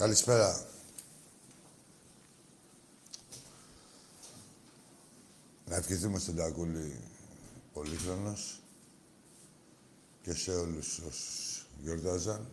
[0.00, 0.66] Καλησπέρα.
[5.66, 7.00] Να ευχηθούμε στον Τακούλη
[7.72, 8.60] πολύχρονος
[10.22, 12.46] και σε όλους όσους γιορτάζαν,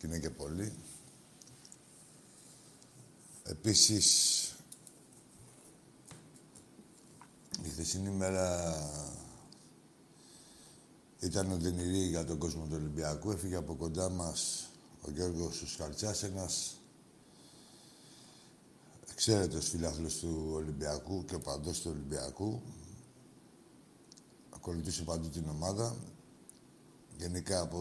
[0.00, 0.72] και είναι και πολλοί.
[3.44, 4.06] Επίσης,
[7.62, 8.74] η χθεσινή μέρα
[11.20, 13.30] ήταν οδυνηρή για τον κόσμο του Ολυμπιακού.
[13.30, 14.70] Έφυγε από κοντά μας
[15.06, 16.77] ο Γιώργος Σκαρτσάς, ένας
[19.18, 22.62] εξαίρετος φιλάθλος του Ολυμπιακού και παντός του Ολυμπιακού.
[24.50, 25.96] Ακολουθούσε παντού την ομάδα.
[27.16, 27.80] Γενικά από,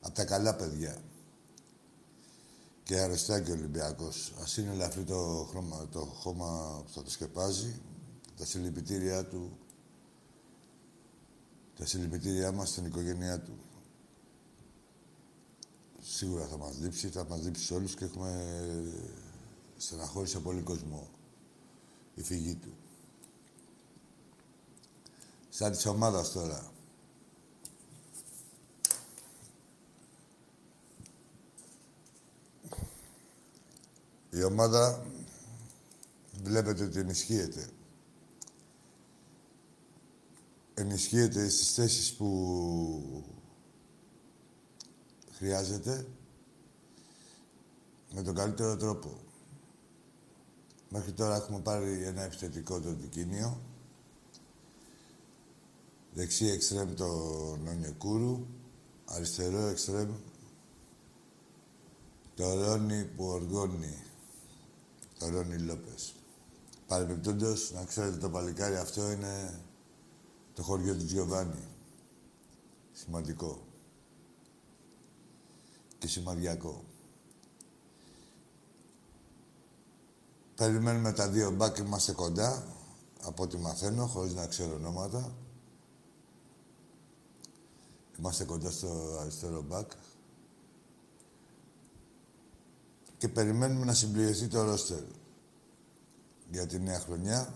[0.00, 1.02] από τα καλά παιδιά.
[2.82, 4.32] Και αρεστά και ο Ολυμπιακός.
[4.42, 7.80] Ας είναι ελαφρύ το, χρώμα, το χώμα που θα το σκεπάζει.
[8.36, 9.58] Τα συλληπιτήριά του
[11.76, 13.58] τα συλληπιτήριά μας στην οικογένειά του.
[16.12, 18.56] Σίγουρα θα μας δείψει, θα μας δείψει όλους και έχουμε
[19.76, 21.08] στεναχώρησε πολύ κόσμο
[22.14, 22.74] η φυγή του.
[25.48, 26.72] Σαν της ομάδας τώρα.
[34.30, 35.06] Η ομάδα
[36.42, 37.68] βλέπετε ότι ενισχύεται.
[40.74, 43.24] Ενισχύεται στις θέσεις που
[45.40, 46.06] χρειάζεται
[48.10, 49.20] με τον καλύτερο τρόπο.
[50.88, 53.60] Μέχρι τώρα έχουμε πάρει ένα επιθετικό το δικίνιο.
[56.12, 57.06] Δεξί εξτρέμ το
[57.64, 58.46] Νονιεκούρου.
[59.04, 60.10] Αριστερό εξτρέμ
[62.34, 64.02] το Ρόνι που οργώνει.
[65.18, 66.14] Το Ρόνι Λόπες.
[66.86, 69.60] Παρεμπιπτόντως, να ξέρετε το παλικάρι αυτό είναι
[70.54, 71.68] το χωριό του Τζιοβάνι.
[72.92, 73.69] Σημαντικό
[76.00, 76.84] και σημαδιακό.
[80.54, 82.66] Περιμένουμε τα δύο μπακ, είμαστε κοντά,
[83.22, 85.36] από ό,τι μαθαίνω, χωρίς να ξέρω ονόματα.
[88.18, 89.90] Είμαστε κοντά στο αριστερό μπακ.
[93.18, 95.02] Και περιμένουμε να συμπληρωθεί το ρόστερ
[96.50, 97.54] για τη νέα χρονιά.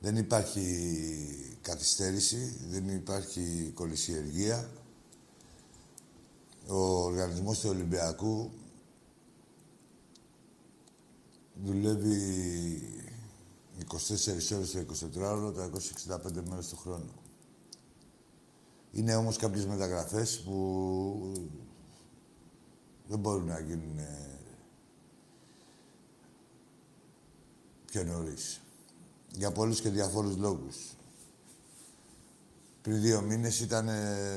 [0.00, 4.70] Δεν υπάρχει καθυστέρηση, δεν υπάρχει κολυσιεργία
[6.66, 8.50] ο οργανισμός του Ολυμπιακού
[11.64, 13.00] δουλεύει
[13.88, 17.12] 24 ώρες το 24ωρο, τα 265 μέρες το χρόνο.
[18.92, 21.32] Είναι όμως κάποιες μεταγραφές που
[23.08, 23.98] δεν μπορούν να γίνουν
[27.84, 28.60] πιο νωρίς.
[29.32, 30.76] Για πολλούς και διαφόρους λόγους.
[32.82, 33.88] Πριν δύο μήνες ήταν,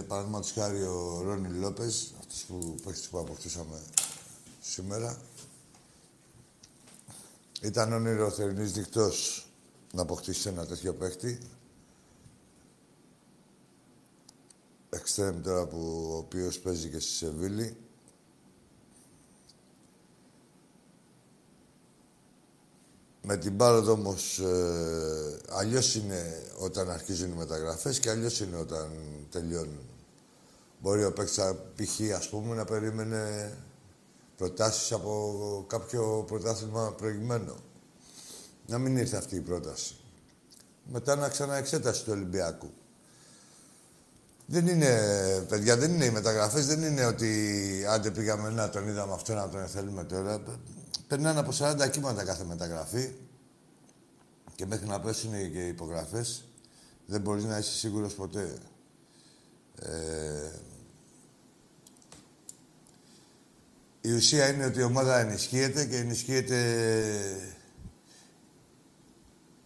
[0.07, 2.75] παραδείγματος χάρη, ο Ρόνι Λόπες, αυτός που,
[3.11, 3.81] που αποκτήσαμε
[4.61, 5.21] σήμερα.
[7.61, 9.47] Ήταν όνειρος θερινής δικτός
[9.93, 11.39] να αποκτήσει ένα τέτοιο παίχτη.
[14.89, 17.77] Εξτρέμ τώρα που ο οποίος παίζει και στη Σεβίλη.
[23.25, 28.89] Με την πάροδο όμως, ε, αλλιώς είναι όταν αρχίζουν οι μεταγραφές και αλλιώς είναι όταν
[29.29, 29.89] τελειώνουν.
[30.81, 31.39] Μπορεί ο παίκτης
[31.75, 32.15] π.χ.
[32.17, 33.53] ας πούμε να περίμενε
[34.37, 37.55] προτάσεις από κάποιο πρωτάθλημα προηγμένο.
[38.67, 39.95] Να μην ήρθε αυτή η πρόταση.
[40.91, 42.73] Μετά να ξαναεξέταση του Ολυμπιακού.
[44.45, 44.99] Δεν είναι,
[45.49, 49.49] παιδιά, δεν είναι οι μεταγραφές, δεν είναι ότι άντε πήγαμε να τον είδαμε αυτό να
[49.49, 50.43] τον θέλουμε τώρα.
[51.13, 53.13] Περνάνε από 40 κύματα κάθε μεταγραφή
[54.55, 56.45] και μέχρι να πέσουν και οι υπογραφές
[57.05, 58.57] δεν μπορείς να είσαι σίγουρος ποτέ.
[59.79, 60.51] Ε,
[64.01, 66.59] η ουσία είναι ότι η ομάδα ενισχύεται και ενισχύεται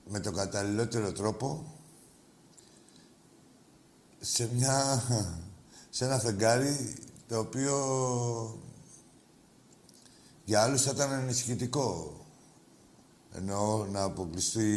[0.06, 1.76] με τον καταλληλότερο τρόπο
[4.20, 5.04] σε μια...
[5.90, 6.96] σε ένα φεγγάρι
[7.28, 7.78] το οποίο
[10.48, 12.16] για άλλους θα ήταν ενισχυτικό.
[13.32, 14.70] Εννοώ να αποκλειστεί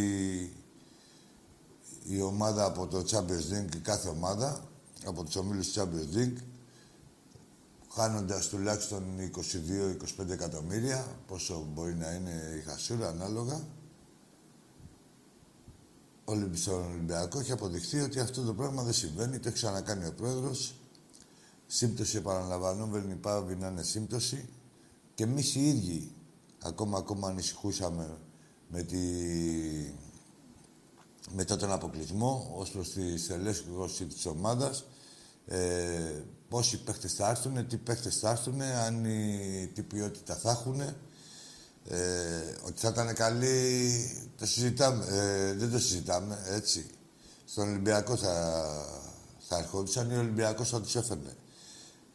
[2.04, 4.68] η ομάδα από το Champions League, κάθε ομάδα,
[5.04, 6.36] από τους ομίλους Champions League,
[7.92, 9.02] χάνοντας τουλάχιστον
[10.18, 13.60] 22-25 εκατομμύρια, πόσο μπορεί να είναι η χασούρα ανάλογα.
[16.24, 20.12] Όλοι στον Ολυμπιακό έχει αποδειχθεί ότι αυτό το πράγμα δεν συμβαίνει, το έχει ξανακάνει ο
[20.12, 20.74] Πρόεδρος.
[21.66, 24.48] Σύμπτωση επαναλαμβανόμενη πάβει να είναι σύμπτωση.
[25.20, 26.12] Και εμείς οι ίδιοι
[26.62, 28.18] ακόμα, ακόμα ανησυχούσαμε
[28.68, 28.98] με τη...
[31.34, 34.84] μετά τον αποκλεισμό ως προς τη στελέχωση της ομάδας
[35.46, 40.80] ε, πόσοι παίχτες θα έρθουν, τι παίχτες θα έρθουν, αν η, τι ποιότητα θα έχουν.
[40.80, 40.94] Ε,
[42.66, 43.90] ότι θα ήταν καλή,
[44.38, 45.04] το συζητάμε.
[45.06, 46.86] Ε, δεν το συζητάμε, έτσι.
[47.44, 48.64] Στον Ολυμπιακό θα,
[49.48, 51.36] θα ερχόντουσαν ή ο Ολυμπιακός θα τους έφερνε.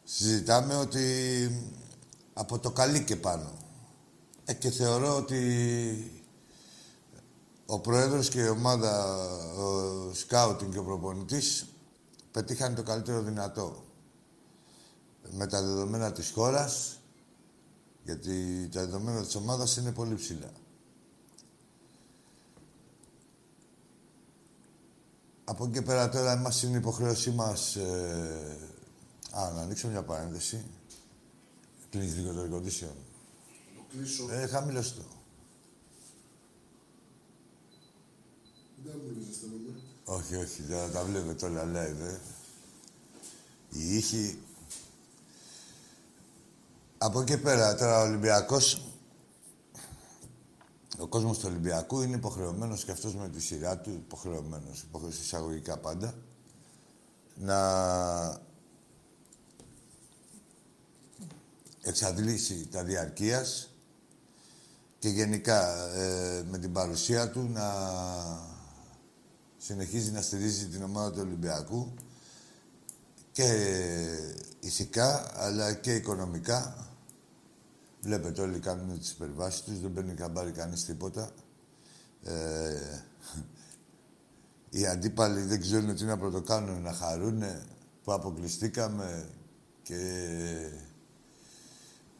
[0.04, 1.04] Συζητάμε ότι
[2.38, 3.52] από το καλή και πάνω.
[4.44, 6.22] Ε, και θεωρώ ότι
[7.66, 9.16] ο Πρόεδρος και η ομάδα,
[9.56, 11.66] ο Σκάουτινγκ και ο προπονητής
[12.30, 13.84] πετύχαν το καλύτερο δυνατό.
[15.30, 17.00] Με τα δεδομένα της χώρας,
[18.02, 20.50] γιατί τα δεδομένα της ομάδας είναι πολύ ψηλά.
[25.44, 27.76] Από εκεί και πέρα τώρα εμάς είναι υποχρέωσή μας...
[27.76, 28.56] Ε...
[29.30, 30.64] Α, να ανοίξω μια παρένθεση.
[31.96, 32.94] Κλείνεις λίγο το air condition.
[33.90, 34.28] κλείσω.
[34.30, 35.02] Ε, χαμηλωστό.
[38.84, 39.80] Δεν μου ζεσταίνομαι.
[40.04, 42.18] Όχι, όχι, δεν τα βλέπετε όλα live, ε.
[43.68, 44.38] Η ήχη...
[46.98, 48.82] Από εκεί πέρα, τώρα ο Ολυμπιακός...
[50.98, 55.78] Ο κόσμος του Ολυμπιακού είναι υποχρεωμένος και αυτός με τη σειρά του, υποχρεωμένος, υποχρεωμένος εισαγωγικά
[55.78, 56.14] πάντα,
[57.34, 57.60] να
[61.86, 63.70] εξαντλήσει τα διαρκείας
[64.98, 67.64] και γενικά ε, με την παρουσία του να
[69.56, 71.94] συνεχίζει να στηρίζει την ομάδα του Ολυμπιακού
[73.32, 73.48] και
[74.60, 76.88] ηθικά αλλά και οικονομικά.
[78.00, 81.30] Βλέπετε όλοι κάνουν τις υπερβάσεις τους, δεν παίρνει καμπάρι κανείς τίποτα.
[82.22, 83.02] Ε,
[84.70, 87.42] οι αντίπαλοι δεν ξέρουν τι να πρωτοκάνουν, να χαρούν
[88.04, 89.28] που αποκλειστήκαμε
[89.82, 90.00] και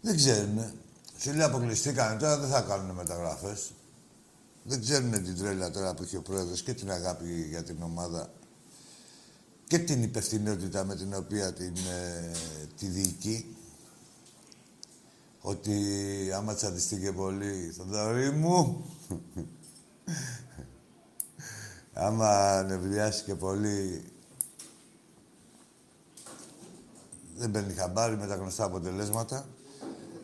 [0.07, 0.73] δεν ξέρουν.
[1.19, 3.71] Σου λέει αποκλειστήκανε, τώρα δεν θα κάνουν μεταγραφές.
[4.63, 8.31] Δεν ξέρουν την τρέλα τώρα που έχει ο πρόεδρος και την αγάπη για την ομάδα
[9.67, 12.31] και την υπευθυνότητα με την οποία την, ε,
[12.79, 13.57] τη διοικεί.
[15.41, 15.77] Ότι
[16.35, 18.85] άμα τσαντιστεί και πολύ, θα δωρή μου.
[22.07, 24.05] άμα νευριάσει και πολύ,
[27.37, 29.47] δεν παίρνει χαμπάρι με τα γνωστά αποτελέσματα.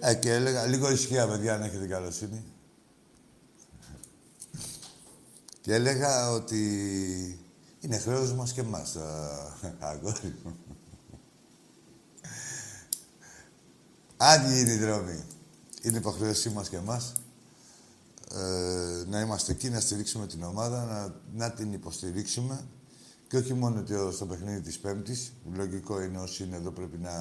[0.04, 2.44] Ε, και έλεγα, λίγο ισχύα, παιδιά, αν έχετε καλοσύνη.
[5.60, 6.60] Και έλεγα ότι
[7.80, 8.96] είναι χρέος μας και εμάς,
[9.78, 10.56] αγόρι μου.
[14.16, 15.24] Άδειοι είναι οι δρόμοι.
[15.82, 17.12] Είναι υποχρέωσή μας και εμάς
[18.34, 21.14] ε, να είμαστε εκεί, να στηρίξουμε την ομάδα, να,
[21.46, 22.64] να την υποστηρίξουμε
[23.28, 25.32] και όχι μόνο στο παιχνίδι της Πέμπτης.
[25.54, 27.12] Λογικό είναι όσοι είναι εδώ πρέπει να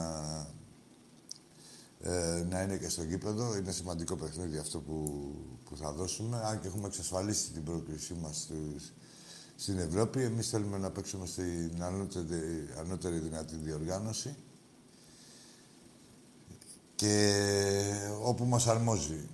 [2.04, 3.58] ε, να είναι και στο γήπεδο.
[3.58, 5.32] Είναι σημαντικό παιχνίδι αυτό που,
[5.64, 6.38] που θα δώσουμε.
[6.38, 8.50] Αν και έχουμε εξασφαλίσει την πρόκλησή μας
[9.56, 14.36] στην Ευρώπη, εμείς θέλουμε να παίξουμε στην ανώτερη, ανώτερη δυνατή διοργάνωση
[16.96, 17.44] και
[18.24, 19.30] όπου μας αρμόζει,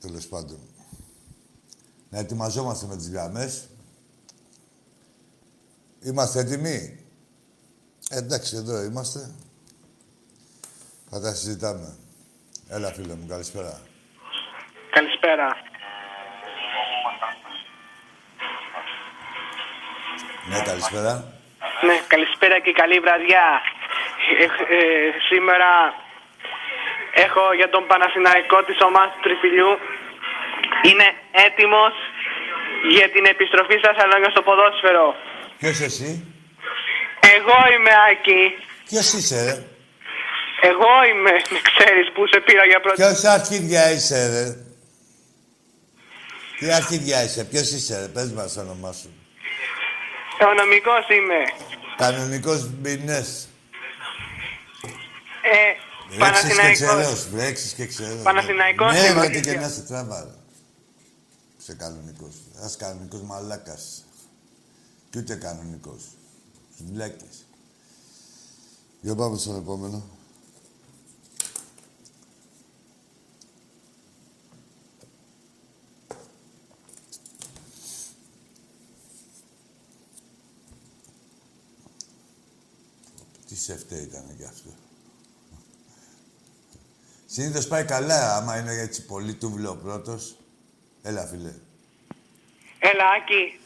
[0.00, 0.58] τέλος πάντων.
[2.10, 3.68] Να ετοιμαζόμαστε με τις γραμμές.
[6.02, 7.04] Είμαστε έτοιμοι;
[8.10, 9.30] εντάξει, εδώ είμαστε.
[11.14, 11.88] Θα τα συζητάμε.
[12.76, 13.72] Έλα, φίλε μου, καλησπέρα.
[14.96, 15.48] Καλησπέρα.
[20.50, 21.12] Ναι, καλησπέρα.
[21.86, 23.46] Ναι, καλησπέρα και καλή βραδιά.
[24.42, 24.44] Ε,
[24.76, 25.70] ε, σήμερα
[27.24, 29.72] έχω για τον Παναθηναϊκό της ομάδας του Τριφυλιού.
[30.88, 31.08] Είναι
[31.46, 31.94] έτοιμος
[32.96, 35.06] για την επιστροφή στα σαλόνια στο ποδόσφαιρο.
[35.58, 36.10] Ποιος εσύ;
[37.36, 38.42] Εγώ είμαι Άκη.
[38.88, 39.71] Ποιος είσαι, ρε;
[40.70, 42.96] Εγώ είμαι, με ξέρεις, που σε πήρα για πρώτη...
[43.02, 44.56] Ποιος αρχίδια είσαι, ρε;
[46.58, 49.10] Τι αρχίδια είσαι, ποιος είσαι, ρε; Πες μας το όνομά σου.
[50.40, 51.40] Οικονομικός είμαι.
[51.96, 53.48] Κανονικός μπινές.
[55.42, 55.72] Ε,
[56.16, 56.74] Βρέξεις και Παναθηναϊκός.
[56.74, 58.22] ξερός, βρέξεις και ξερός.
[58.22, 59.52] Παναθηναϊκός Ναι, είμαι, γιατί αλήθεια.
[59.52, 60.34] και να σε τράβα, ρε.
[61.60, 62.34] Είσαι κανονικός.
[62.58, 64.04] Ένας κανονικός μαλάκας.
[65.10, 66.02] Κι ούτε κανονικός.
[66.92, 67.46] Βλάκες.
[69.00, 70.02] Για πάμε στον επόμενο.
[83.52, 84.70] Τι σεφτέ ήταν και αυτό.
[87.26, 90.36] Συνήθως πάει καλά, άμα είναι έτσι πολύ τούβλο ο πρώτος.
[91.02, 91.52] Έλα, φίλε.
[92.78, 93.60] Έλα, Άκη.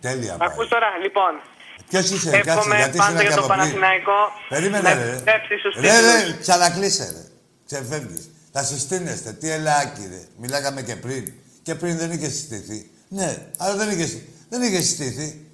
[0.00, 0.48] Τέλεια Μ' πάει.
[0.52, 1.40] ακούς τώρα, λοιπόν.
[1.88, 3.58] Ποιος είσαι, κάτσε, Εύχομαι γιατί είσαι πάντα ένα για τον καποπλή.
[3.58, 4.12] Παναθηναϊκό
[4.48, 5.08] Περίμενε, να ρε.
[5.10, 6.40] επιστρέψει στους Ρε, ρε, τίτλους.
[6.40, 7.24] ξανακλείσε, ρε.
[7.66, 8.30] Ξεφεύγεις.
[8.52, 9.32] Θα συστήνεστε.
[9.32, 10.22] Τι ελάκι, ρε.
[10.36, 11.32] Μιλάγαμε και πριν.
[11.62, 12.90] Και πριν δεν είχε συστηθεί.
[13.08, 15.46] Ναι, αλλά δεν είχε, δεν είχε συστηθεί.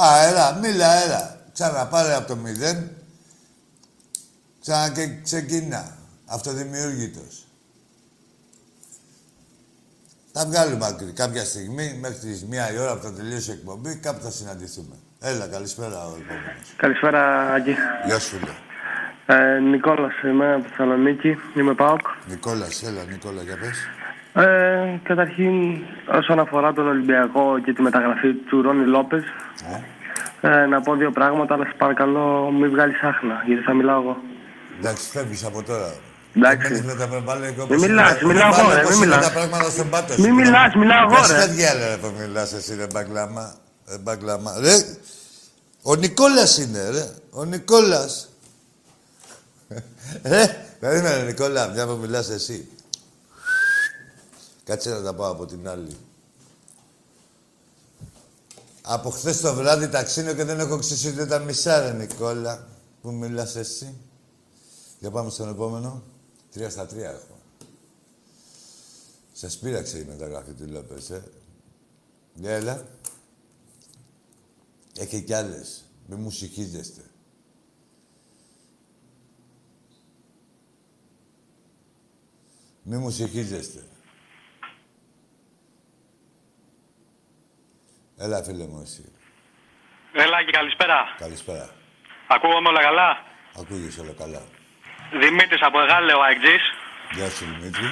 [0.00, 1.33] Α, έλα, μίλα, έλα.
[1.54, 2.90] Ξαναπάρε από το μηδέν.
[4.60, 5.96] Ξανά και ξεκινά.
[6.26, 7.44] Αυτοδημιούργητος.
[10.32, 13.96] Θα βγάλουμε άκρη κάποια στιγμή, μέχρι τις μία η ώρα που θα τελειώσει η εκπομπή,
[13.96, 14.94] κάπου θα συναντηθούμε.
[15.20, 16.74] Έλα, καλησπέρα ο επόμενος.
[16.76, 17.74] Καλησπέρα, Άγγι.
[18.06, 18.50] Γεια σου, φίλε.
[19.26, 21.36] Ε, Νικόλας είμαι από Θεσσαλονίκη.
[21.56, 22.00] Είμαι ΠΑΟΚ.
[22.28, 23.78] Νικόλας, έλα, Νικόλα, για πες.
[24.44, 25.84] Ε, καταρχήν,
[26.18, 29.24] όσον αφορά τον Ολυμπιακό και τη μεταγραφή του Ρόνι Λόπες,
[29.72, 29.80] Ε,
[30.48, 34.16] ε, να πω δύο πράγματα, αλλά σε παρακαλώ μην βγάλεις άχνα, γιατί θα μιλάω εγώ.
[34.78, 35.94] εντάξει, φεύγεις από τώρα.
[36.36, 36.72] Εντάξει.
[36.72, 39.26] Δεν μένεις με τα πεμπάλαικα Μην μιλάς, μιλάω εγώ, ρε, μην μιλάς.
[39.26, 41.34] τα πράγματα στον πάτο Μην μιλάς, μιλάω εγώ, ρε.
[41.46, 43.54] Δεν διάλε ρε που μιλάς εσύ, ρε μπαγκλάμα.
[43.88, 44.52] Ρε μπαγκλάμα.
[44.60, 44.74] Ρε,
[45.82, 47.08] ο Νικόλας είναι, ρε.
[47.30, 48.28] Ο Νικόλας.
[50.32, 52.68] Ρε, περίμενε, Νικόλα, μια που μιλάς εσύ.
[54.64, 55.96] Κάτσε να τα πάω από την άλλη.
[58.86, 62.68] Από χθες το βράδυ ταξίνω και δεν έχω ξύσει ούτε τα μισά, ρε Νικόλα.
[63.02, 63.94] Που μιλάς εσύ.
[64.98, 66.02] Για πάμε στον επόμενο.
[66.50, 67.38] Τρία στα τρία έχω.
[69.32, 71.24] Σας πείραξε η μεταγραφή του Λόπες, ε.
[72.34, 72.86] Ναι, έλα.
[74.96, 75.84] Έχει κι άλλες.
[76.06, 77.02] Μη μου συγχύζεστε.
[82.82, 83.10] Μη μου
[88.24, 89.02] Έλα, φίλε μου, εσύ.
[90.24, 90.98] Έλα και καλησπέρα.
[91.24, 91.66] Καλησπέρα.
[92.34, 93.08] Ακούγομαι όλα καλά;
[93.60, 94.42] Ακούγεσαι όλα καλά.
[95.22, 96.64] Δημήτρης από Εγάλεο Αεκτζής.
[97.16, 97.86] Γεια σου, Δημήτρη.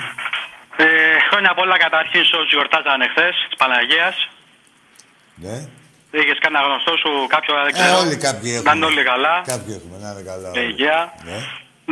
[0.85, 0.87] Ε,
[1.29, 4.15] χρόνια πολλά καταρχήν σε όσους γιορτάζανε χθες της Παναγίας.
[5.45, 5.57] Ναι.
[6.19, 7.99] Είχες κάνει γνωστό σου κάποιο, δεν Ε, ξέρω.
[8.03, 8.73] όλοι κάποιοι Να έχουμε.
[8.77, 9.35] είναι όλοι καλά.
[9.55, 10.49] Κάποιοι έχουμε, να είναι καλά.
[10.55, 10.73] Ε, όλοι.
[10.81, 10.99] γεια.
[11.29, 11.39] Ναι.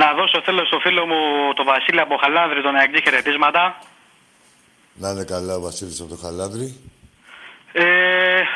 [0.01, 1.21] Να δώσω θέλω στο φίλο μου
[1.59, 3.63] τον Βασίλη από Χαλάνδρη τον Αεκτζή χαιρετίσματα.
[5.03, 6.69] Να είναι καλά ο Βασίλης από το Χαλάνδρη.
[7.73, 7.85] Ε,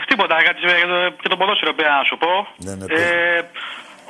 [0.08, 2.32] τίποτα, κάτι για το, και το ποδόσφαιρο πήρα να σου πω.
[2.66, 3.42] Ναι, ναι, ε,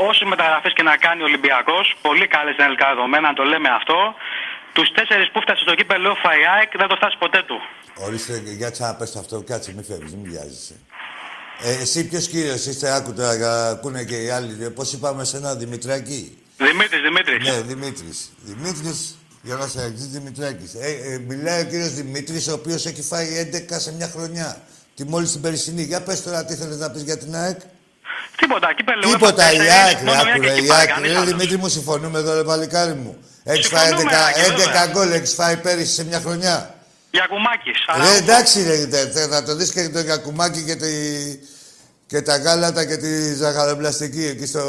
[0.08, 3.98] όσες μεταγραφές και να κάνει ο Ολυμπιακός, πολύ καλές είναι τελικά δεδομένα, το λέμε αυτό.
[4.72, 7.58] Τους τέσσερις που φτάσε στο κύπελο Φαϊάκ δεν το φτάσει ποτέ του.
[8.06, 10.76] Ορίστε, για ξαναπες αυτό, κάτσε, μην φεύγεις, μην βιάζεσαι.
[11.62, 14.64] Ε, εσύ ποιος κύριος είστε, άκου τώρα, για- ακούνε και οι άλλοι.
[14.64, 17.48] Ε, Πώς είπαμε σε ένα Δημητράκη; Δημήτρης, Δημήτρης.
[17.48, 18.32] Ναι, Δημήτρης.
[18.40, 20.74] Δημήτρης, για να σε αγγίζει Δημητράκης.
[20.74, 24.60] Ε, ε, μιλάει ο κύριος Δημήτρης, ο οποίος έχει φάει 11 σε μια χρονιά.
[24.94, 25.82] Τη μόλις την περσινή.
[25.82, 27.58] Για πες τώρα τι θέλεις να πεις για την ΑΕΚ.
[28.36, 30.88] Τίποτα, κύπελο Τίποτα, η ΑΕΚ, ρε, μόνο μια άκου και ρε, εκεί η πάει, ΑΕΚ.
[30.88, 31.28] κανείς Ρε, άλλος.
[31.28, 33.16] Δημήτρη μου, συμφωνούμε εδώ, ρε, παλικάρι μου.
[33.44, 34.86] Έχεις φάει Συμφωνούμε, 11, Άκη, 11 βέβαια.
[34.86, 36.74] γκολ, έχεις φάει πέρυσι σε μια χρονιά.
[37.10, 37.78] Γιακουμάκης.
[37.96, 40.88] Ρε, εντάξει, ρε, τε- τε- θα το δεις και το γιακουμάκι και, τη,
[42.06, 44.64] και τα γάλατα και τη ζαχαροπλαστική εκεί στο,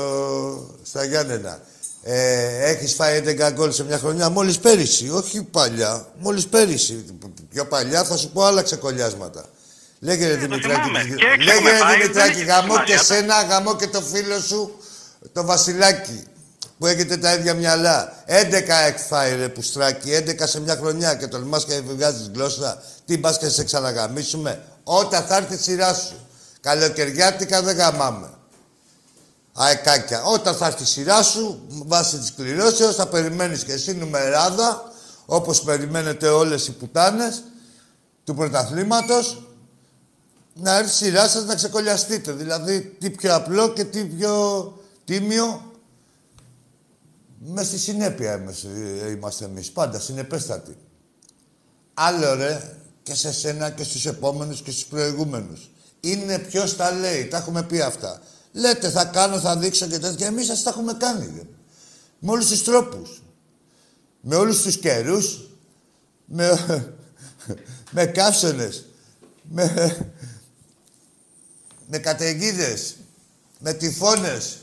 [0.84, 1.60] στα Γιάννενα.
[2.04, 7.06] Ε, έχεις φάει 11 γκολ σε μια χρονιά μόλις πέρυσι, όχι παλιά, μόλις πέρυσι.
[7.54, 9.46] Πιο παλιά θα σου πω άλλα ξεκολλιάσματα.
[10.00, 11.04] Λέγε ρε Δημητράκη, θυμάμαι.
[11.04, 13.04] τι- Και έξι λέγε έχουμε ρε πάει, δεν Δημητράκη, έχει γαμώ και σημασία.
[13.04, 14.80] σένα, γαμώ και το φίλο σου,
[15.34, 16.24] το Βασιλάκι,
[16.78, 18.24] που έχετε τα ίδια μυαλά.
[18.26, 22.82] 11 εκφάει ρε πουστράκι, 11 σε μια χρονιά και τολμάς και βγάζεις γλώσσα.
[23.06, 24.62] Τι πας και σε ξαναγαμίσουμε.
[24.84, 26.28] Όταν θα έρθει η σειρά σου.
[26.62, 28.30] Καλοκαιριάτικα δεν γαμάμε.
[29.54, 30.24] Αεκάκια.
[30.24, 34.92] Όταν θα έρθει η σειρά σου, βάσει της κληρώσεως, θα περιμένεις και εσύ νουμεράδα,
[35.26, 37.44] όπως περιμένετε όλες οι πουτάνες
[38.24, 39.45] του πρωταθλήματος,
[40.58, 42.32] να έρθει η σειρά σας να ξεκολλιαστείτε.
[42.32, 44.74] Δηλαδή, τι πιο απλό και τι πιο
[45.06, 45.72] τίμιο.
[47.40, 48.68] Μες στη συνέπεια είμαστε,
[49.16, 49.72] είμαστε εμείς.
[49.72, 50.78] Πάντα συνεπέστατοι.
[51.94, 55.70] Άλλο ρε, και σε σένα και στους επόμενους και στους προηγούμενους.
[56.00, 58.22] Είναι ποιος τα λέει, τα έχουμε πει αυτά.
[58.52, 60.28] Λέτε θα κάνω, θα δείξω και τέτοια.
[60.28, 61.32] Εμείς σας τα έχουμε κάνει.
[61.36, 61.42] Ρε.
[62.20, 63.24] Με όλους τους τρόπους.
[64.22, 65.50] Με όλους τους καιρούς.
[66.26, 66.66] Με,
[67.96, 68.86] με καύσονες.
[69.50, 69.98] Με,
[71.88, 72.96] με καταιγίδες.
[73.60, 74.58] Με τυφώνες.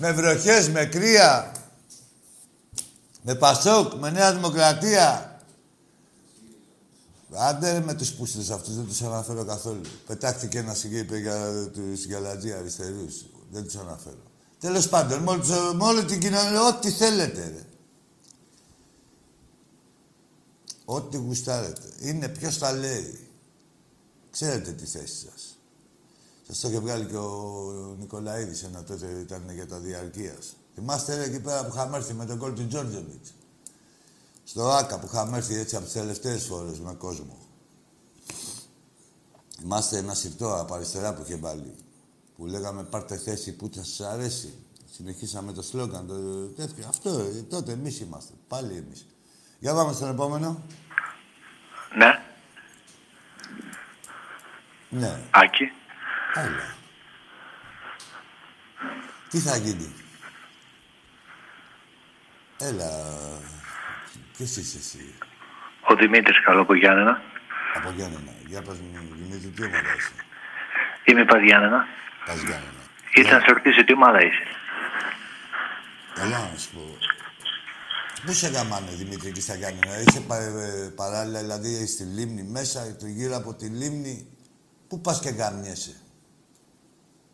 [0.00, 1.52] Με βροχές, με κρύα.
[3.22, 5.28] Με Πασόκ, με Νέα Δημοκρατία.
[7.36, 9.80] Άντε ρε με τους πούστες αυτούς, δεν τους αναφέρω καθόλου.
[10.06, 13.24] Πετάχτηκε ένας και είπε για τους γαλατζί αριστερούς.
[13.50, 14.22] Δεν τους αναφέρω.
[14.60, 17.64] Τέλος πάντων, με, όλη- με όλη την κοινωνία, ό,τι θέλετε ρε.
[20.84, 21.82] Ό,τι γουστάρετε.
[22.00, 23.28] Είναι ποιος τα λέει.
[24.30, 25.53] Ξέρετε τη θέση σας.
[26.46, 30.56] Σας το είχε βγάλει και ο Νικολαίδης ένα τότε ήταν για τα διαρκείας.
[30.74, 33.34] Θυμάστε ρε, εκεί πέρα που είχαμε έρθει με τον κόλ του Τζόρτζεβιτς.
[34.44, 37.38] Στο ΆΚΑ που είχαμε έρθει έτσι από τις τελευταίες φορές με κόσμο.
[39.62, 41.74] Είμαστε ένα συρτό από αριστερά που είχε βάλει.
[42.36, 44.54] Που λέγαμε πάρτε θέση που θα σας αρέσει.
[44.90, 46.14] Συνεχίσαμε το σλόγγαν, το
[46.46, 46.88] τέτοιο.
[46.88, 48.32] Αυτό, ε, τότε εμείς είμαστε.
[48.48, 49.06] Πάλι εμείς.
[49.58, 50.62] Για πάμε στον επόμενο.
[51.96, 52.22] Ναι,
[54.88, 55.64] Ναι, Άκη.
[56.34, 56.74] Έλα.
[59.30, 59.92] Τι θα γίνει;
[62.58, 62.90] Έλα.
[64.36, 65.14] Ποιος είσαι εσύ;
[65.88, 67.22] Ο Δημήτρης καλό από Γιάννενα.
[67.74, 68.32] Από Γιάννενα.
[68.46, 70.12] Για πας μου, Δημήτρη, τι ομάδα είσαι;
[71.04, 71.86] Είμαι Πας Γιάννενα.
[72.26, 72.82] Πας Γιάννενα.
[73.14, 74.46] Ήρθα να σε ρωτήσω τι ομάδα είσαι.
[76.16, 76.98] Έλα να σου πω.
[78.26, 82.96] Πού σε γαμάνε, Δημήτρη, εκεί στα Γιάννενα; Είσαι πα, ε, παράλληλα, δηλαδή, στη λίμνη μέσα,
[82.96, 84.26] το γύρω από τη λίμνη;
[84.88, 86.03] Πού πας και γαμιέσαι.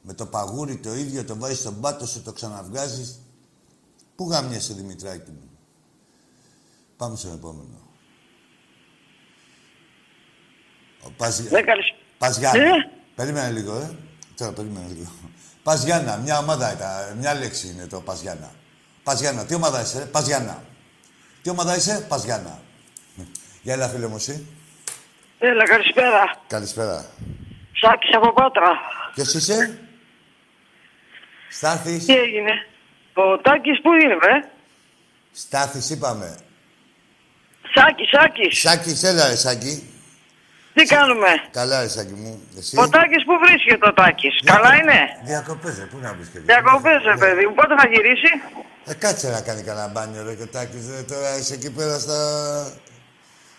[0.03, 3.21] Με το παγούρι το ίδιο, το βάζεις στον πάτο σου, το ξαναβγάζεις.
[4.17, 5.51] Πού γαμιέσαι, Δημητράκη μου;
[6.97, 7.89] Πάμε στον επόμενο.
[11.03, 11.41] Ο Πας...
[11.41, 11.95] Ναι, καλησ...
[12.19, 12.65] Πας Γιάννα.
[12.65, 12.91] Ε.
[13.15, 13.97] Περίμενε λίγο, ε.
[14.37, 15.11] Τώρα, περίμενε λίγο.
[15.63, 18.53] Πας Γιάννα, μια ομάδα ήταν, μια λέξη είναι το Πας Γιάννα.
[19.03, 20.63] Πας Γιάννα, τι ομάδα είσαι, ε; Πας Γιάννα.
[21.43, 22.61] Τι ομάδα είσαι, Πας Γιάννα.
[23.63, 24.47] Για έλα, φίλε μου, εσύ.
[25.39, 26.41] Έλα, καλησπέρα.
[26.47, 27.07] Καλησπέρα.
[27.73, 28.71] Σάκης από Πάτρα.
[29.15, 29.79] Ποιος είσαι;
[31.51, 32.05] Στάθης.
[32.05, 32.53] Τι έγινε;
[33.15, 34.49] Ο Τάκης πού είναι, βρε;
[35.33, 36.37] Στάθης είπαμε.
[37.75, 38.61] Σάκη, Σάκης.
[38.61, 39.85] Σάκης, έλα ρε Σάκη.
[40.75, 42.43] Τι κάνουμε; Καλά ρε Σάκη μου.
[42.59, 42.79] Εσύ.
[42.79, 47.03] Ο Τάκης πού βρίσκεται ο Τάκης; Καλά είναι; Διακοπές, ρε, πού να βρεις και Διακοπές,
[47.05, 47.55] ρε παιδί μου.
[47.55, 48.31] Πότε θα γυρίσει;
[48.85, 51.99] Ε, κάτσε να κάνει κανένα μπάνιο ρε και ο Τάκης, ρε, τώρα είσαι εκεί πέρα
[51.99, 52.19] στα...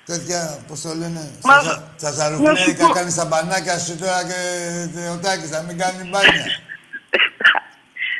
[0.06, 2.94] Τέτοια, πώς το λένε, Μα- στα, να στα σου ζαρουπνέικα πω.
[2.94, 4.40] κάνεις τα μπανάκια σου τώρα και,
[4.94, 6.46] και ο Τάκης θα μην κάνει μπάνια.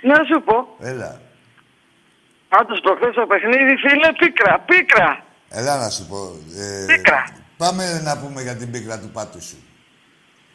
[0.02, 0.76] Να σου πω.
[0.80, 1.22] Έλα.
[2.50, 5.24] Πάντως προχθές το παιχνίδι, φίλε, πίκρα, πίκρα.
[5.50, 6.36] Έλα να σου πω.
[6.58, 7.24] Ε, Πίκρα.
[7.58, 9.58] Πάμε να πούμε για την πίκρα του πάτου σου.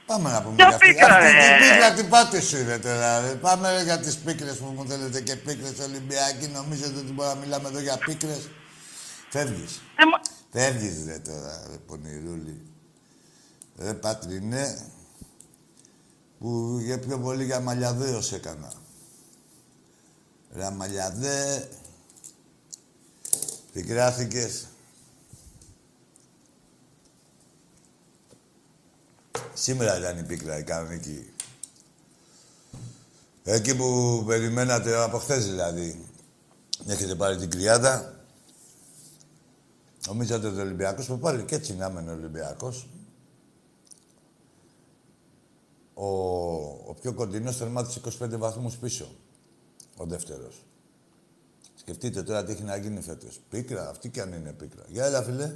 [0.07, 2.79] Πάμε να πούμε Ποια για αυτή, πίκρα, αυτή ρε; την πίκρα του πάτου σου είναι
[2.79, 3.21] τώρα.
[3.21, 3.35] ρε.
[3.35, 6.47] Πάμε ρε, για τις πίκρες που μου θέλετε και πίκρες Ολυμπιακοί.
[6.49, 8.49] Νομίζετε ότι μπορούμε να μιλάμε εδώ για πίκρες;
[9.31, 9.83] Φεύγεις.
[9.97, 10.21] Ε, μα-
[10.53, 12.63] Φεύγεις ρε τώρα, ρε πονηρούλη.
[13.79, 14.67] Ρε πατρινέ,
[16.39, 18.73] που για πιο πολύ για μαλλιαδέος έκανα.
[20.57, 21.69] Ρε μαλλιαδέ,
[23.73, 24.67] πικράθηκες.
[29.55, 31.33] Σήμερα ήταν η πίκρα η κανονική.
[33.45, 36.07] Εκεί που περιμένατε από χθες δηλαδή.
[36.87, 38.21] Έχετε πάρει την κρυάδα.
[40.07, 42.89] Νομίζατε ότι ο Ολυμπιακός που πάλι και έτσι να είναι ο Ολυμπιακός.
[45.95, 46.07] Ο,
[46.65, 49.09] ο πιο κοντινός τερμάτισε 25 βαθμούς πίσω.
[49.97, 50.55] Ο δεύτερος.
[51.75, 53.41] Σκεφτείτε τώρα τι έχει να γίνει φέτος.
[53.51, 54.85] Πίκρα, αυτή κι αν είναι πίκρα.
[54.87, 55.49] Γεια έλα φίλε.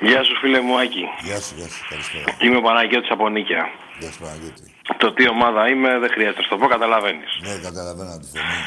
[0.00, 1.04] Γεια σου φίλε μου Άκη.
[1.22, 2.24] Γεια σου, γεια σου, καλησπέρα.
[2.40, 3.64] Είμαι ο Παναγιώτης από Νίκαια.
[3.98, 4.74] Γεια σου Παναγιώτη.
[4.98, 7.30] Το τι ομάδα είμαι δεν χρειάζεται να σου το πω, καταλαβαίνεις.
[7.46, 8.60] Ναι, καταλαβαίνω τη φωνή.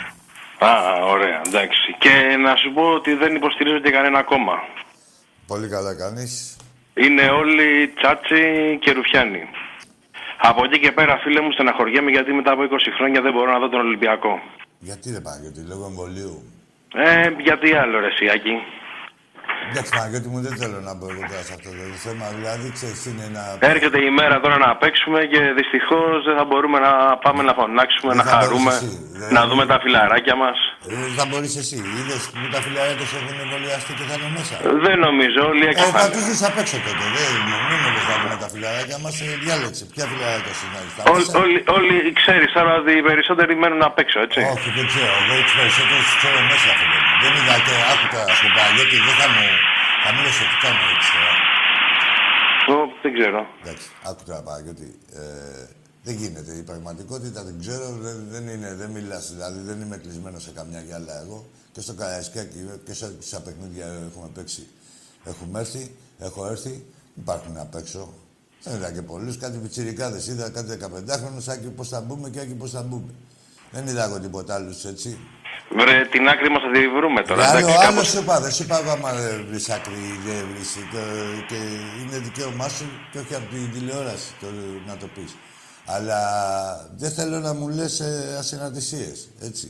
[0.72, 0.74] Α,
[1.14, 1.96] ωραία, εντάξει.
[2.00, 4.56] Και να σου πω ότι δεν υποστηρίζω και κανένα κόμμα.
[5.48, 6.58] Πολύ καλά κάνεις.
[6.94, 8.42] Είναι όλοι τσάτσι
[8.82, 9.44] και ρουφιάνοι.
[10.38, 12.68] Από εκεί και πέρα, φίλε μου, στεναχωριέμαι γιατί μετά από 20
[12.98, 14.42] χρόνια δεν μπορώ να δω τον Ολυμπιακό.
[14.80, 16.36] Γιατί ρε Παναγιώτη, λόγω εμβολίου.
[16.96, 18.56] Ε, γιατί άλλο ρε Σιάκη.
[19.70, 22.26] Εντάξει Παναγιώτη μου, δεν θέλω να μπω εγώ τώρα σε αυτό το θέμα.
[22.38, 23.42] Δηλαδή, ξέρεις, είναι ένα...
[23.74, 26.92] Έρχεται η μέρα τώρα να παίξουμε και δυστυχώς δεν θα μπορούμε να
[27.26, 28.90] πάμε να φωνάξουμε, Δεν να θα μπορείς χαρούμε, εσύ.
[29.20, 30.58] Δεν- να δούμε τα φιλαράκια μας.
[30.90, 31.78] Ε, θα μπορείς εσύ.
[32.00, 34.56] Είδες που τα φιλαράκια σου έχουν εμβολιαστεί και θα είναι μέσα.
[34.86, 36.28] Δεν νομίζω, όλοι Ε, έξω θα θα τους είναι.
[36.30, 37.04] δεις απ' έξω τότε.
[37.16, 39.14] Δεν μην μου λες να δούμε τα φιλαράκια μας.
[39.26, 39.84] Ε, διάλεξε.
[39.94, 40.92] Ποια φιλαράκια σου να δεις.
[40.98, 41.38] Τα Όλοι, μέσα.
[41.44, 44.40] όλοι, όλοι ξέρεις, άρα ότι οι περισσότεροι μένουν απ' έξω, έτσι.
[44.56, 45.14] Όχι, δεν ξέρω.
[45.24, 47.12] Εγώ τους περισσότερους τους ξέρω μέσα, φίλε μου.
[47.24, 48.98] Δεν είδα και άκου τώρα στον Παναγιώτη.
[49.08, 49.44] Δεν θα μου...
[50.08, 51.34] Θα μου λες ότι κάνω έτσι τώρα.
[52.74, 53.40] Ω, δεν ξέρω.
[53.62, 55.00] Εντάξει, άκου τώρα Παναγιώτη.
[55.14, 55.66] Ε,
[56.04, 56.52] δεν γίνεται.
[56.62, 59.32] Η πραγματικότητα δεν ξέρω, δεν, δεν είναι, δεν μιλάς.
[59.34, 61.46] Δηλαδή δεν είμαι κλεισμένος σε καμιά γυάλα εγώ.
[61.72, 64.68] Και στο Καραϊσκάκι και σε, στα παιχνίδια έχουμε παίξει.
[65.24, 66.86] Έχουμε έρθει, έχω έρθει.
[67.16, 68.14] Υπάρχουν απ' έξω.
[68.64, 70.28] Δεν είδα και πολλούς, κάτι πιτσιρικάδες.
[70.28, 73.12] Είδα κάτι 15χρονου, άκη πώς θα μπούμε και άκη πώς θα μπούμε.
[73.76, 75.10] Δεν είδα εγώ τίποτα άλλου έτσι.
[75.78, 78.08] Βρε, την άκρη μας θα τη βρούμε τώρα, Για άλλο, εντάξει, άλλο κάπως.
[78.12, 81.04] σου είπα, δεν σου είπα εγώ άμα δεν βρεις άκρη διεύρυνση και,
[81.50, 81.60] και
[82.00, 84.48] είναι δικαίωμά σου και όχι από την τηλεόραση το,
[84.90, 85.32] να το πεις.
[85.96, 86.20] Αλλά
[87.02, 89.66] δεν θέλω να μου λες ε, ασυναντησίες, έτσι.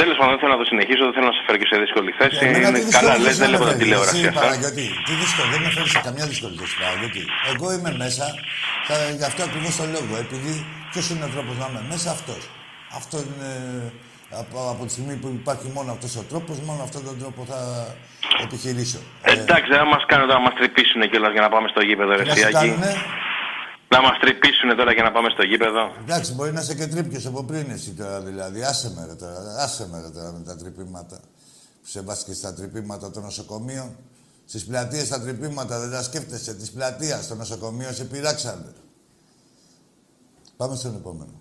[0.00, 2.10] Τέλος πάντων, δεν θέλω να το συνεχίσω, δεν θέλω να σε φέρω και σε δύσκολη
[2.20, 2.36] θέση.
[2.46, 3.82] Εμένα τι Είναι δύσκολη καλά, θέση λες, να δεν με βλέπω τα φέρεις.
[3.82, 4.40] τηλεόραση Εσύ, αυτά.
[4.44, 7.22] Παναγιώτη, τι δύσκολο, δεν με φέρεις σε καμιά δύσκολη θέση, Παναγιώτη.
[7.52, 8.24] Εγώ είμαι μέσα,
[8.86, 10.54] θα, γι' αυτό ακριβώς το λόγο, επειδή
[10.92, 12.42] ποιος είναι ο τρόπος να είμαι; Μέσα, αυτός.
[12.98, 13.50] Αυτό είναι,
[14.30, 17.60] από, από τη στιγμή που υπάρχει μόνο αυτός ο τρόπος, μόνο αυτόν τον τρόπο θα
[18.42, 18.98] επιχειρήσω.
[19.22, 22.10] Ε, Εντάξει, δεν μας κάνουν τώρα να μας τρυπήσουν κιόλας για να πάμε στο γήπεδο,
[22.16, 22.52] ρε να σου Σιάκη.
[22.54, 22.92] κάνουνε,
[23.94, 25.82] Να μας τρυπήσουν τώρα για να πάμε στο γήπεδο.
[26.04, 28.62] Εντάξει, μπορεί να είσαι και τρίπιος από πριν εσύ τώρα δηλαδή.
[28.62, 31.16] Άσε με ρε τώρα, άσε με ρε τώρα με τα τρυπήματα.
[31.82, 33.96] Που σε βάζει και στα τρυπήματα των νοσοκομείων.
[34.44, 36.54] Στις πλατείες τα τρυπήματα δεν τα σκέφτεσαι.
[36.54, 38.72] Της πλατείας στο νοσοκομείο σε πειράξανε.
[40.60, 41.40] Πάμε στον επόμενο.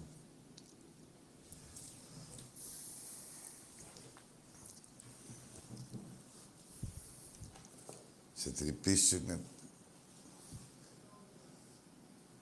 [8.34, 9.39] Σε τρυπήσουμε.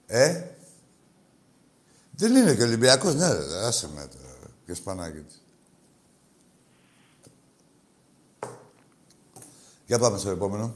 [0.07, 0.47] Ε;
[2.11, 3.15] Δεν είναι και Ολυμπιακός.
[3.15, 4.53] Ναι, ρε, άσε με τώρα.
[4.65, 5.43] Και Σπανάκης.
[9.85, 10.73] Για πάμε στο επόμενο.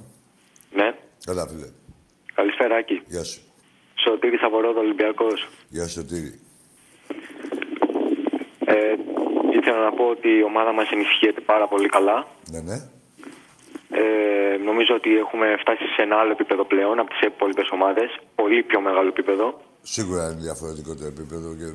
[0.72, 0.96] Ναι.
[1.26, 1.68] Καλά, φίλε.
[2.36, 3.04] Καλησπέρα, Άκη.
[3.08, 3.51] Γεια σου.
[4.04, 5.48] Σωτήρης Σαββορόδο, Ολυμπιακός.
[5.70, 6.40] Γεια σου, Σωτήρη.
[8.66, 8.96] Ε,
[9.58, 12.28] ήθελα να πω ότι η ομάδα μας ενισχύεται πάρα πολύ καλά.
[12.52, 12.78] Ναι, ναι.
[13.94, 18.20] Ε, νομίζω ότι έχουμε φτάσει σε ένα άλλο επίπεδο πλέον από τις υπόλοιπες ομάδες.
[18.36, 19.62] Πολύ πιο μεγάλο επίπεδο.
[19.82, 21.68] Σίγουρα είναι διαφορετικό το επίπεδο και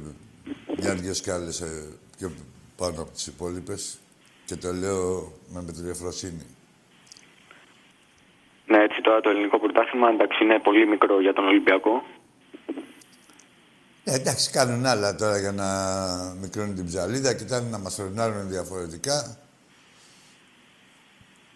[0.81, 2.31] μια-δυο σκάλες ε, πιο
[2.77, 3.99] πάνω από τις υπόλοιπες.
[4.47, 6.47] Και το λέω με μετριοφροσύνη.
[8.67, 12.03] Ναι, έτσι τώρα το ελληνικό πρωτάθλημα εντάξει είναι πολύ μικρό για τον Ολυμπιακό.
[14.09, 15.67] Ε, εντάξει, κάνουν άλλα τώρα για να
[16.41, 17.35] μικρώνουν την ψαλίδα.
[17.35, 19.37] Κοιτάνε να μας φρενάρουν διαφορετικά.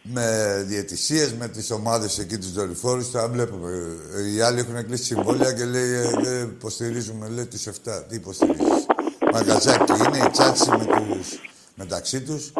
[0.02, 3.10] Με διαιτησίες, με τις ομάδες εκεί τους δορυφόρους.
[3.10, 3.70] Τα βλέπουμε.
[4.16, 8.04] Ε, Οι άλλοι έχουν κλείσει συμβόλαια και λέει ε, δεν υποστηρίζουμε, λέει τις 7.
[8.08, 8.86] Τι υποστηρίζεις;
[9.32, 11.40] Μαγκαζάκι είναι, η τσάτσι με τους,
[11.74, 12.52] μεταξύ τους.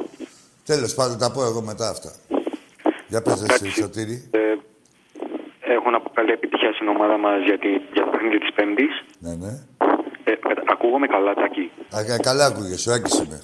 [0.65, 2.13] Τέλος πάντων, τα πω εγώ μετά αυτά.
[3.09, 4.29] Για πες εσύ, Σωτήρη.
[4.31, 4.39] Ε,
[5.75, 9.05] έχω να πω καλή επιτυχία στην ομάδα μας για, τη, για το παιχνίδι της Πέμπτης.
[9.19, 9.63] Ναι, ναι.
[10.33, 10.39] Ε,
[10.73, 11.71] ακούγομαι καλά, Τάκη.
[11.97, 13.41] Α, κα- καλά άκουγες, ο Άκης είμαι.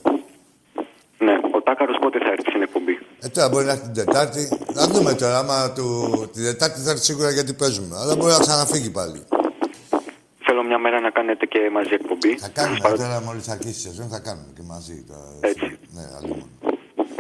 [1.18, 4.58] Ναι, ο Τάκαρος πότε θα έρθει στην εκπομπή; Ε, τώρα μπορεί να έρθει την Τετάρτη.
[4.74, 5.84] Να δούμε τώρα, άμα του...
[6.32, 7.96] την Τετάρτη θα έρθει σίγουρα γιατί παίζουμε.
[7.98, 9.22] Αλλά μπορεί να ξαναφύγει πάλι.
[10.46, 12.38] Θέλω μια μέρα να κάνετε και μαζί εκπομπή.
[12.38, 15.04] Θα κάνουμε τώρα, μόλις αρχίσει η σεζόν, θα κάνουμε και μαζί.
[15.08, 15.18] Τα...
[15.40, 15.78] Έτσι.
[15.90, 16.50] Ναι, αλλήμον.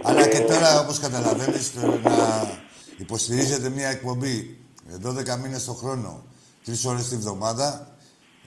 [0.02, 2.48] Αλλά και τώρα, όπως καταλαβαίνεις, να
[2.96, 4.58] υποστηρίζετε μια εκπομπή
[5.06, 6.22] 12 μήνες το χρόνο,
[6.66, 7.95] 3 ώρες τη βδομάδα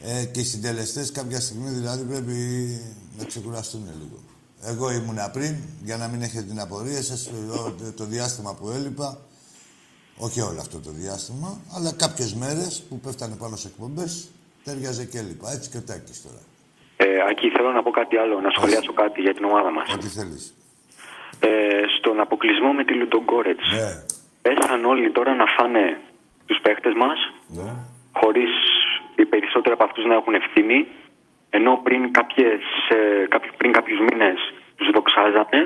[0.04, 2.38] ε, και οι συντελεστές κάποια στιγμή δηλαδή πρέπει
[3.18, 4.18] να ξεκουραστούν λίγο.
[4.64, 7.30] Εγώ ήμουνα πριν, για να μην έχετε την απορία σας,
[7.96, 9.20] το διάστημα που έλειπα,
[10.18, 14.28] όχι όλο αυτό το διάστημα, αλλά κάποιες μέρες που πέφτανε πάνω σε εκπομπές,
[14.64, 15.52] τέριαζε και έλειπα.
[15.52, 16.42] Έτσι και ο Τάκης τώρα.
[16.98, 19.94] Ε, Ακή, θέλω να πω κάτι άλλο, να σχολιάσω κάτι για την ομάδα μας.
[19.94, 20.54] Ό,τι θέλεις.
[21.40, 21.50] Ε,
[22.00, 23.66] στον αποκλεισμό με τη Λουντογκόρετς.
[23.74, 24.04] Ναι.
[24.42, 25.84] Πέσαν όλοι τώρα να φάνε
[26.46, 27.72] τους παίχτες μας, Ναι.
[28.20, 28.52] χωρίς
[29.22, 30.88] οι περισσότεροι από αυτούς να έχουν ευθύνη,
[31.50, 34.38] ενώ πριν, κάποιες, ε, κάποιοι- πριν κάποιους μήνες
[34.76, 35.60] τους δοξάζανε,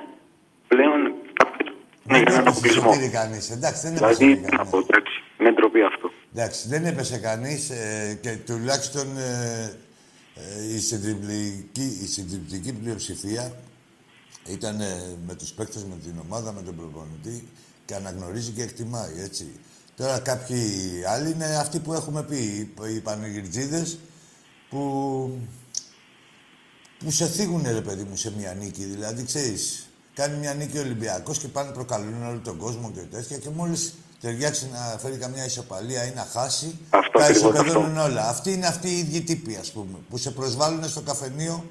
[0.68, 1.00] πλέον
[1.34, 1.68] κάποιοι
[2.04, 2.92] ναι, για έναν αποκλεισμό.
[2.94, 3.50] Δεν κανείς.
[3.52, 4.58] Εντάξει, δεν έπεσε Δηλαδή, κανείς.
[4.58, 6.12] να πω, εντάξει, είναι ντροπή αυτό.
[6.36, 9.78] Εντάξει, δεν έπεσε κανείς ε, και τουλάχιστον ε,
[10.36, 13.46] ε, η, συντριπτική, η συντριπτική πλειοψηφία
[14.56, 17.48] ήταν ε, με τους παίκτες, με την ομάδα, με τον προπονητή
[17.86, 19.60] και αναγνωρίζει και εκτιμάει, έτσι.
[19.96, 23.98] Τώρα κάποιοι άλλοι είναι αυτοί που έχουμε πει, οι, οι πανηγυρτζίδες
[24.70, 24.80] που,
[27.00, 28.84] που σε θίγουν, ρε παιδί μου, σε μια νίκη.
[28.84, 33.38] Δηλαδή, ξέρεις, κάνει μια νίκη ο Ολυμπιακός και πάνε προκαλούν όλο τον κόσμο και τέτοια
[33.38, 38.30] και μόλις ταιριάξει να φέρει καμιά ισοπαλία ή να χάσει, Αυτό τα ακριβώς ισοπεδώνουν όλα.
[38.30, 41.66] Αυτοί είναι αυτοί οι ίδιοι τύποι, ας πούμε, που σε προσβάλλουν στο καφενείο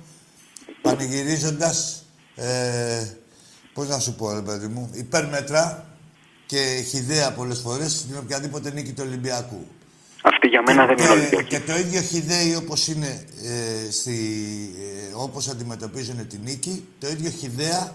[0.83, 2.05] πανηγυρίζοντας,
[2.35, 3.07] ε,
[3.73, 5.92] πώς να σου πω, ρε παιδί μου, υπέρμετρα
[6.53, 9.67] και χιδέα πολλές φορές στην οποιαδήποτε νίκη του Ολυμπιακού.
[10.23, 11.49] Αυτή για μένα δεν είναι Και, Ολυμπιακή.
[11.49, 14.17] και το ίδιο χιδαίοι όπως είναι, ε, στη,
[14.79, 17.95] ε, όπως αντιμετωπίζουν την νίκη, το ίδιο χιδαία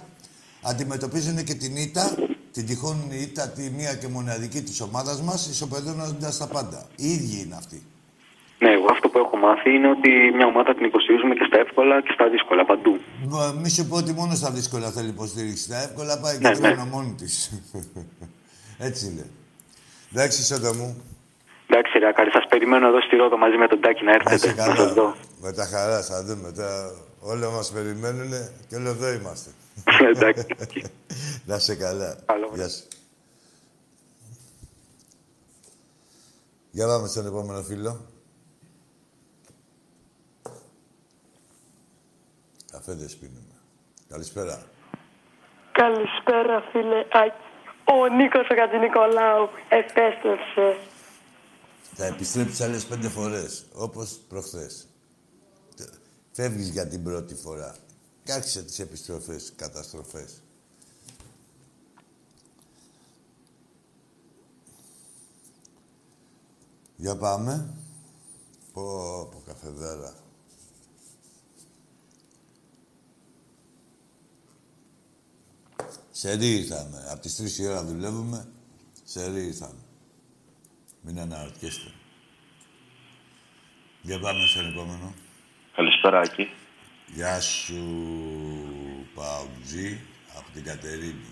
[0.62, 2.16] αντιμετωπίζουν και την ήττα,
[2.52, 6.88] την τυχόν ήττα, τη μία και μοναδική της ομάδας μας, ισοπεδώνοντας τα πάντα.
[6.96, 7.82] Οι ίδιοι είναι αυτοί.
[8.60, 12.02] Ναι, εγώ αυτό που έχω μάθει είναι ότι μια ομάδα την υποστηρίζουμε και στα εύκολα
[12.02, 13.00] και στα δύσκολα, παντού.
[13.28, 15.70] Μα, Μη σου πω ότι μόνο στα δύσκολα θέλει υποστήριξη.
[15.70, 16.68] Τα εύκολα πάει Ναι, και ναι.
[16.74, 17.36] τρώνε μόνη της.
[18.78, 19.32] Έτσι λέει.
[20.14, 21.04] Εντάξει, Σόντα μου.
[21.68, 24.48] Εντάξει, ρε Ακάρη, σας περιμένω εδώ στη Ρόδο μαζί με τον Τάκη να Να είσαι
[24.48, 24.70] έρθετε.
[24.70, 25.02] Να σας δω.
[25.02, 25.16] καλά.
[25.42, 26.52] Με τα χαρά θα δούμε.
[26.52, 26.92] Τα...
[27.20, 28.30] Όλα μας περιμένουν
[28.68, 29.50] και όλο εδώ είμαστε.
[30.14, 30.46] Εντάξει.
[31.46, 32.18] Να είσαι καλά.
[32.26, 32.84] Καλό Γεια σου.
[36.72, 38.06] Για πάμε στον επόμενο φίλο.
[42.72, 43.56] Καφέ δεν σπίνουμε.
[44.10, 44.64] Καλησπέρα.
[45.72, 47.00] Καλησπέρα φίλε.
[47.00, 47.34] Α,
[47.94, 50.78] ο Νίκος ο Κατζηνικολάου επέστρεψε.
[51.96, 54.88] Θα επιστρέψεις άλλες πέντε φορές, όπως προχθές.
[55.76, 55.94] Τε-
[56.32, 57.76] Φεύγεις για την πρώτη φορά.
[58.24, 60.42] Κάρχισε τις επιστροφές, καταστροφές.
[66.96, 67.74] Για πάμε.
[68.74, 68.84] Πω,
[69.32, 70.14] πω, καφεδάρα.
[76.12, 78.48] Σε ρί ήρθαμε; Από τις τρεις η ώρα δουλεύουμε.
[79.04, 79.80] Σε ρί ήρθαμε;
[81.02, 81.92] Μην αναρωτιέστε.
[84.02, 85.14] Για πάμε στον επόμενο.
[85.76, 86.50] Καλησπέρα, Άκη.
[87.08, 87.84] Γεια σου,
[89.16, 90.00] Παουτζή,
[90.38, 91.26] από την Κατερίνη.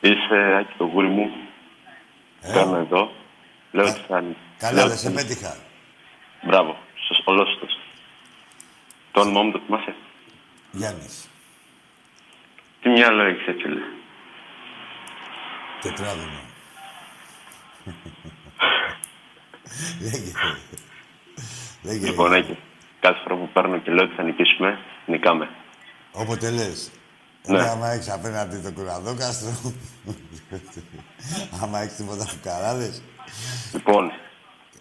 [0.00, 1.30] Είσαι, Άκη, το γούρι μου.
[2.40, 3.10] Παίρνω εδώ.
[3.72, 4.18] Λέω ότι θα...
[4.18, 5.56] Ε; Καλά, λέω δεν ότι- σε πέτυχα.
[6.46, 6.76] Μπράβο.
[7.08, 7.78] Σωστ- Ολόσωστος.
[9.12, 9.94] Το όνομά μου το θυμάσαι;
[10.72, 11.28] Γιάννης.
[12.82, 13.80] Τι μυαλό έχεις, έτσι, φίλε.
[15.80, 16.40] Τετράδωνο.
[20.02, 20.32] Λέγε.
[21.82, 22.06] Λέγε.
[22.06, 22.58] Λοιπόν, Άκη,
[23.00, 25.48] κάθε φορά που παίρνω και λέω ότι θα νικήσουμε, νικάμε.
[26.12, 26.90] Όποτε λες.
[27.46, 27.58] Ναι.
[27.58, 27.68] Ναι.
[27.68, 29.72] Άμα έχεις απέναντι το κουραδόκαστρο.
[31.62, 33.02] άμα έχεις τίποτα φουκαράδες.
[33.72, 34.12] Λοιπόν,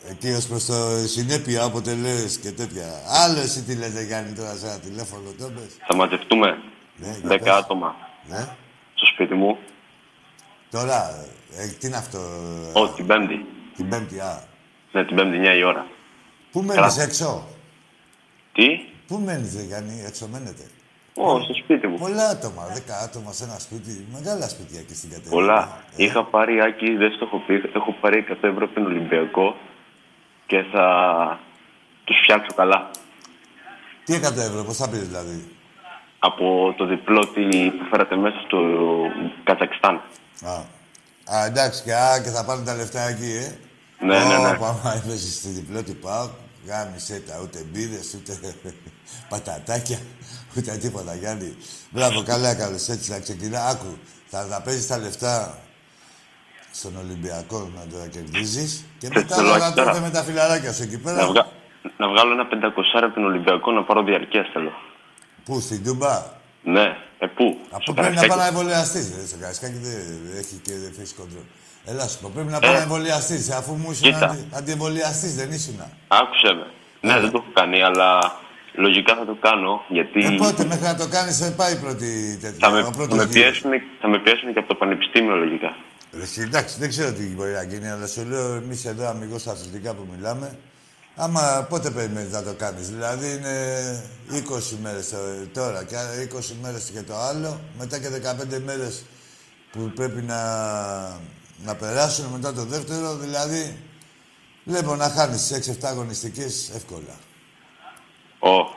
[0.09, 2.87] Εκεί ως προς το συνέπεια, όποτε λες και τέτοια.
[3.23, 5.77] Άλλο εσύ τι λες, δεν κάνει τώρα σε ένα τηλέφωνο, το πες.
[5.87, 6.70] θα μαζευτούμε
[7.01, 7.53] Ναι, για 10 πες.
[7.53, 7.95] άτομα
[8.27, 8.47] Ναι.
[8.93, 9.57] στο σπίτι μου.
[10.71, 11.25] Τώρα,
[11.57, 12.19] ε, τι είναι αυτό,
[12.73, 13.45] Ω, την Πέμπτη.
[13.75, 14.43] την Πέμπτη, α.
[14.91, 15.85] Ναι, την Πέμπτη, 9 η ώρα.
[16.51, 17.01] Πού μένεις Καλά.
[17.03, 17.47] έξω,
[18.53, 18.65] Τι;
[19.07, 20.63] πού μένεις, δεν κάνει, έξω μένετε;
[21.15, 21.97] Ω, στο σπίτι μου.
[21.97, 25.35] Πολλά άτομα, δέκα άτομα σε ένα σπίτι, μεγάλα σπίτια εκεί στην κατεύθυνση.
[25.37, 25.83] Πολλά.
[25.95, 29.55] Είχα πάρει, Άκη, δεν στο έχω πει, έχω πάρει 100 ευρώ από τον Ολυμπιακό
[30.45, 30.85] και θα
[32.03, 32.89] τους φτιάξω καλά.
[34.05, 35.50] Τι 100 ευρώ, πώς θα πεις δηλαδή;
[36.23, 38.57] Από το διπλό τι που φέρατε μέσα στο
[39.43, 40.01] Καζακστάν.
[40.45, 40.53] Α,
[41.35, 43.57] α εντάξει, και, α, και θα πάρουν τα λεφτά εκεί, ε.
[44.05, 44.47] Ναι, ναι, ναι.
[44.47, 46.29] Ω, Άμα έπαιζε στη διπλό του πάω,
[46.67, 48.33] γάμισε τα ούτε μπίδες, ούτε
[49.29, 49.99] πατατάκια,
[50.57, 51.55] ούτε τίποτα, Γιάννη.
[51.89, 53.59] Μπράβο, καλά έκανες, έτσι να ξεκινά.
[53.65, 55.57] Άκου, θα τα παίζεις τα λεφτά
[56.71, 59.91] στον Ολυμπιακό να το κερδίζεις και Θες μετά το να λάκι τώρα.
[59.91, 61.17] τότε με τα φιλαράκια σου εκεί πέρα.
[61.17, 61.47] Να, βγα...
[61.97, 64.71] να βγάλω ένα 500 από τον Ολυμπιακό να πάρω διαρκεία θέλω.
[65.45, 66.23] Πού, στην Τούμπα;
[66.63, 68.57] Ναι, ε, πού; Από Στο πρέπει να πάει να Καρασκάκι.
[68.57, 69.25] εμβολιαστείς, ρε.
[69.27, 69.91] Στο Καρασκάκι δεν
[70.25, 71.43] δεν έχει και δεν φύση κοντρόλ.
[71.85, 72.59] Έλα σου πω, πρέπει να Ε.
[72.59, 74.29] πάει να εμβολιαστείς, αφού μου ήσουν Κοίτα.
[74.29, 75.79] αντι, αντιεμβολιαστής, δεν ήσουν.
[76.07, 76.65] Άκουσε με.
[77.07, 78.39] Ναι, δεν το έχω κάνει, αλλά
[78.73, 82.37] λογικά θα το κάνω γιατί Ε, πότε μέχρι να το κάνεις, θα πάει η πρώτη
[82.41, 82.67] τέτοια.
[82.67, 83.33] θα, με, ο θα, πρώτος με γύρος.
[83.35, 85.75] πιέσουν, θα με πιέσουν και από το πανεπιστήμιο λογικά.
[86.13, 89.47] Ρε, εσύ, εντάξει, δεν ξέρω τι μπορεί να γίνει, αλλά σου λέω εμείς εδώ αμυγός
[89.47, 90.57] αθλητικά που μιλάμε.
[91.15, 93.55] Άμα πότε περιμένεις να το κάνεις, Δηλαδή είναι
[94.31, 95.13] 20 μέρες
[95.53, 99.03] τώρα και άλλα 20 μέρες και το άλλο, μετά και 15 μέρες
[99.71, 100.41] που πρέπει να,
[101.65, 103.15] να περάσουν μετά το δεύτερο.
[103.17, 103.77] Δηλαδή
[104.63, 107.17] βλέπω να χάνεις τι 6-7 αγωνιστικές εύκολα.
[108.39, 108.75] Ω,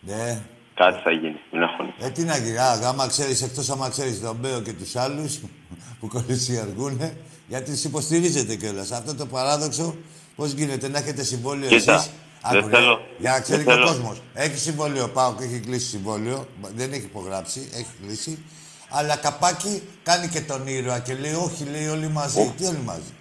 [0.00, 0.42] Ναι.
[0.74, 1.40] κάτι θα γίνει.
[1.52, 1.94] Μην αγχώνει.
[1.98, 5.38] Ε, τι να γίνει, α, άμα ξέρεις, εκτός άμα ξέρεις τον Μπέο και τους άλλους
[6.00, 7.16] που κολλησιαργούνε,
[7.48, 8.90] γιατί τους υποστηρίζετε κιόλας.
[8.92, 9.96] Αυτό το παράδοξο,
[10.36, 12.10] πώς γίνεται, να έχετε συμβόλαιο Κοίτα, εσείς;
[12.50, 13.86] δεν Άκου, ρε, θέλω- Για να ξέρει δεν και ο θέλω.
[13.98, 14.22] κόσμος.
[14.34, 16.46] Έχει συμβόλαιο, πάω και έχει κλείσει συμβόλαιο.
[16.74, 18.44] Δεν έχει υπογράψει, έχει κλείσει.
[18.90, 22.54] Αλλά καπάκι κάνει και τον ήρωα και λέει, όχι, λέει όλοι μαζί.
[22.56, 23.12] Τι όλοι μαζί;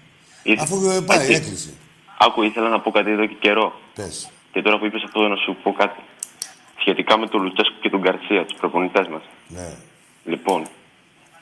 [0.43, 1.73] Ήρθε- Αφού ε, πάει, Άκη, έκλεισε.
[2.19, 3.73] Άκου, ήθελα να πω κάτι εδώ και καιρό.
[3.95, 4.29] Πες.
[4.51, 5.99] Και τώρα που είπες αυτό να σου πω κάτι.
[6.79, 9.21] Σχετικά με τον Λουτσέσκου και τον Γκαρσία, τους προπονητές μας.
[9.47, 9.69] Ναι.
[10.25, 10.67] Λοιπόν,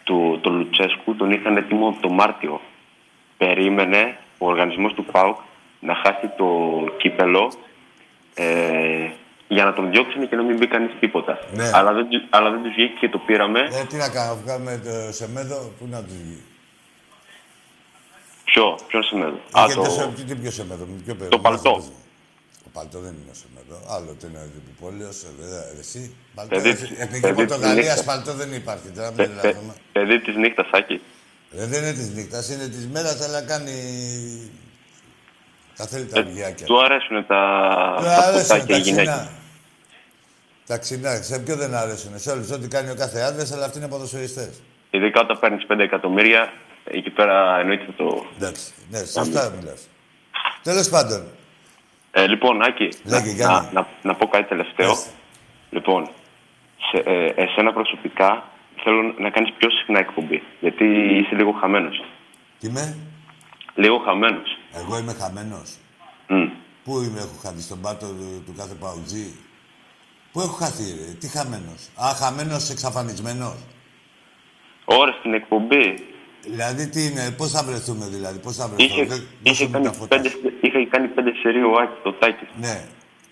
[0.04, 2.62] το, το Λουτσέσκου τον είχαν έτοιμο από το Μάρτιο.
[3.38, 5.38] Περίμενε ο οργανισμός του ΠΑΟΚ
[5.84, 6.48] να χάσει το
[6.98, 7.54] κύπελο
[8.34, 9.10] ε,
[9.48, 11.40] για να τον διώξουν και να μην μπει κανείς τίποτα.
[11.54, 11.70] Ναι.
[11.74, 13.60] Αλλά, δεν, του- αλλά δεν τους βγήκε και το πήραμε.
[13.60, 16.42] Ε, τι να κάνω, βγάλουμε το Σεμέδο, πού να τους βγει;
[18.44, 19.40] Ποιο, ποιος είναι εδώ.
[19.52, 19.90] Α, Είχε το, το...
[19.90, 21.30] σε- τι πιο Σεμέδο, ποιο παιδί.
[21.30, 21.84] το παλτό.
[22.64, 23.94] Το παλτό δεν είναι ο Σεμέδο.
[23.96, 26.16] Άλλο το είναι ο Διπυπόλαιος, ε, εσύ.
[26.36, 28.04] Παλτό, Παιδί έτσι, της- Εθνική παιδί της Πορτογαλίας νύχτας.
[28.04, 28.88] παλτό δεν υπάρχει.
[28.96, 29.74] Τώρα μην παι- παι- τρελαθούμε.
[29.92, 31.02] παιδί της νύχτας, Άκη.
[31.58, 33.74] Ε, δεν είναι της νύχτας, είναι της μέρας, αλλά κάνει...
[35.84, 36.66] Τα θέλει τα αργιάκια.
[36.66, 37.40] Ε, Του αρέσουν τα,
[37.98, 39.12] Του τα αρέσουν φωτάκια τα οι γυναίκες.
[39.14, 39.30] ξινά.
[40.68, 42.20] Τα ξινά, σε ποιο δεν αρέσουν.
[42.20, 44.62] Σε όλους, ό,τι κάνει ο κάθε άντρας, αλλά αυτοί είναι ποδοσφαιριστές.
[44.90, 46.52] Ειδικά όταν παίρνεις 5 εκατομμύρια,
[46.86, 48.26] εκεί πέρα εννοείται θα το.
[48.38, 49.88] Εντάξει, ναι, σωστά μιλάς.
[50.64, 51.28] Τέλος πάντων,
[52.12, 53.70] Ε, λοιπόν, Άκη, να, Λέγε, Γιάννη.
[53.72, 54.96] να, να, να πω κάτι τελευταίο.
[55.70, 56.10] Λοιπόν,
[56.92, 58.44] σε, ε, εσένα προσωπικά
[58.84, 60.44] θέλω να κάνεις πιο συχνά εκπομπή.
[60.60, 62.04] Γιατί είσαι λίγο χαμένος.
[62.60, 62.98] τι είμαι,
[63.76, 64.58] Λίγο χαμένος.
[64.74, 65.70] Εγώ είμαι χαμένος.
[66.28, 66.44] Μμ.
[66.84, 69.36] Πού είμαι, έχω χαθεί στον πάτο του, του κάθε παουτζή;
[70.32, 73.56] Πού έχω χαθεί, ρε, τι χαμένος; Α, χαμένος εξαφανισμένος.
[74.86, 76.06] Ωρες στην εκπομπή.
[76.42, 79.72] Δηλαδή τι είναι, πώς θα βρεθούμε δηλαδή, πώς θα βρεθούμε; Είχε, Δε- είχε, δώσε μου
[79.72, 80.16] κάνει τα φώτα.
[80.16, 80.30] πέντε,
[80.62, 82.48] είχε κάνει πέντε σερί ο Άκης, το Τάκης.
[82.60, 82.86] Ναι.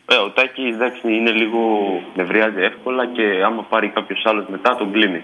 [0.06, 1.60] Ε, ο Τάκης εντάξει είναι λίγο
[2.16, 5.24] νευριάζει εύκολα και άμα πάρει κάποιος άλλος μετά τον κλείνει.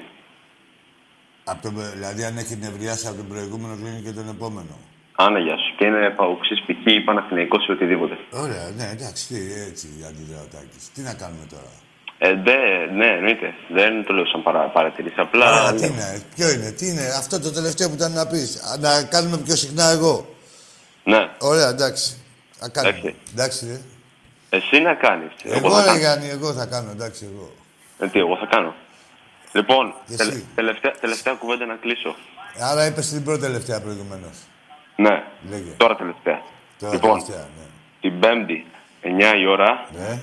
[1.43, 4.77] Από το, δηλαδή αν έχει νευριάσει από τον προηγούμενο κλείνει και τον επόμενο.
[5.15, 5.66] Άνα γεια σου.
[5.77, 6.85] Και είναι παοξής π.χ.
[6.93, 8.17] ή Παναθηναϊκός ή οτιδήποτε.
[8.31, 9.35] Ωραία, ναι, εντάξει, τι,
[9.69, 10.83] έτσι αντιδρά ο Τάκης.
[10.93, 11.71] Τι να κάνουμε τώρα;
[12.17, 12.57] Ε, δε,
[12.99, 13.53] ναι, εννοείται.
[13.69, 15.17] Δεν το λέω σαν παρα, παρατηρήσεις.
[15.17, 15.45] Απλά.
[15.51, 18.49] Ωραία, τι είναι, ποιο είναι, τι είναι, αυτό το τελευταίο που ήταν να πεις.
[18.71, 20.35] Α, Να κάνουμε πιο συχνά εγώ.
[21.03, 21.29] Ναι.
[21.39, 22.17] Ωραία, εντάξει.
[22.59, 22.97] Θα κάνουμε.
[22.97, 23.15] Εντάξει.
[23.33, 23.79] Εντάξει, ρε.
[24.57, 25.31] Εσύ να κάνεις.
[25.43, 25.97] Εγώ, θα ρε κάνω.
[25.99, 27.51] Γιάννη, εγώ θα κάνω, εντάξει, εγώ.
[27.99, 28.75] Ε, τι, εγώ θα κάνω.
[29.51, 30.45] Λοιπόν, Και τελε- εσύ.
[30.55, 32.15] τελευταία, τελευταία κουβέντα να κλείσω.
[32.59, 34.37] Άρα είπες την πρώτη τελευταία προηγουμένως.
[34.97, 35.71] Ναι, Λέγε.
[35.77, 36.41] τώρα τελευταία.
[36.79, 37.65] Τώρα λοιπόν, τελευταία, ναι.
[38.01, 38.65] την Πέμπτη,
[39.01, 39.07] 9
[39.41, 40.19] η ώρα, Ναι.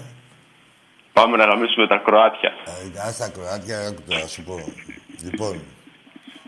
[1.13, 2.53] πάμε να γαμίσουμε τα Κροάτια.
[2.95, 4.61] Ε, Ας τα Κροάτια, άκου τώρα, σου πω.
[5.23, 5.61] Λοιπόν,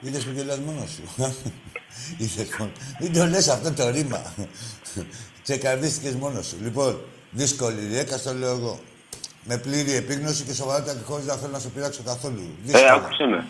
[0.00, 1.02] είδες που γελάς μόνος σου.
[2.18, 2.70] Είδες μόνο.
[3.00, 4.22] Μην το λες αυτό το ρήμα.
[5.42, 6.56] Τσεκαρδίστηκες μόνος σου.
[6.62, 8.78] Λοιπόν, δύσκολη ριέκα, στο λέω εγώ.
[9.44, 12.40] Με πλήρη επίγνωση και σοβαρότητα και χωρίς να θέλω να σε πειράξω καθόλου.
[12.40, 12.92] Ε, Δύσκολα.
[12.92, 13.46] άκουσε με.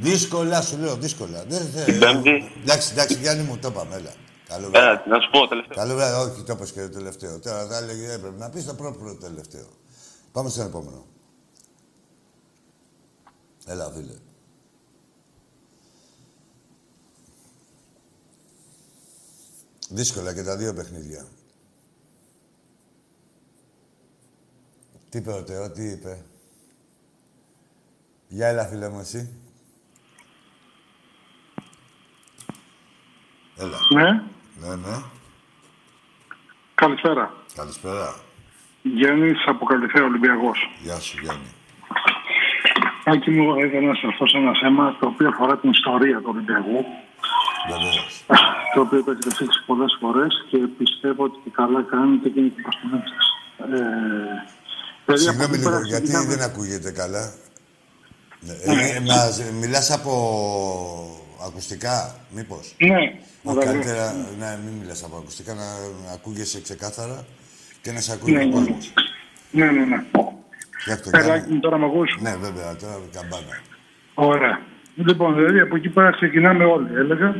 [0.00, 1.44] Δύσκολα, σου λέω, δύσκολα.
[1.44, 2.52] Δεν, δεν, Την Πέμπτη.
[2.62, 4.12] Εντάξει, εντάξει, Γιάννη μου, το είπαμε, έλα.
[4.48, 5.02] Καλό βράδυ.
[5.06, 5.76] Ε, να σου πω τελευταίο.
[5.76, 7.38] Καλό βράδυ, όχι, το είπες και το τελευταίο.
[7.38, 9.66] Τώρα θα έλεγε, έπρεπε να πεις το πρώτο πρώτο τελευταίο.
[10.32, 11.06] Πάμε στον επόμενο.
[13.66, 14.14] Έλα, φίλε.
[19.88, 21.26] Δύσκολα και τα δύο παιχνίδια.
[25.08, 26.24] Τι είπε ο Τεό, τι είπε;
[28.28, 29.39] Γεια, έλα, φίλε μου, εσύ.
[33.60, 33.78] Έλα.
[34.02, 34.10] Ναι,
[34.62, 34.96] Ναι, ναι.
[36.74, 37.34] καλησπέρα.
[37.54, 38.14] Καλησπέρα.
[38.82, 40.58] Γιάννης από Καλυθέα Ολυμπιακός.
[40.82, 41.50] Γεια σου, Γιάννη.
[43.04, 46.84] Άκη μου, ήθελα να σταθώ σε ένα θέμα το οποίο αφορά την ιστορία του Ολυμπιακού.
[47.70, 48.24] Βεβαίως.
[48.74, 52.48] Το οποίο το έχετε θίξει πολλές φορές και πιστεύω ότι και καλά κάνετε και είναι
[52.48, 53.14] και προς την έμφαση.
[53.58, 53.64] Ε,
[55.06, 57.24] δηλαδή, από Συγγνώμη εκεί πέρα λίγο, γιατί ξεκινάμε- δεν ακούγεται καλά.
[58.40, 60.12] Ναι, ε, μας- μιλάς από
[61.46, 63.64] ακουστικά, μήπως; Ναι, Όχι, ωραία.
[63.64, 64.04] καλύτερα
[64.38, 65.66] να μην μιλάς από ακουστικά, να,
[66.06, 67.24] να ακούγεσαι ξεκάθαρα
[67.82, 68.52] και να σε ακούει Ναι, ο ναι.
[68.52, 68.92] κόσμος.
[69.50, 70.04] Ναι, ναι, ναι.
[70.80, 71.42] Φτιάχτε το, Έλα, Γιάννη.
[71.44, 73.54] Άκη μου, τώρα με ακούς; Ναι, βέβαια, τώρα καμπάνα.
[74.14, 74.60] Ωραία.
[74.94, 77.34] Λοιπόν, δηλαδή από εκεί πέρα ξεκινάμε όλοι, έλεγα.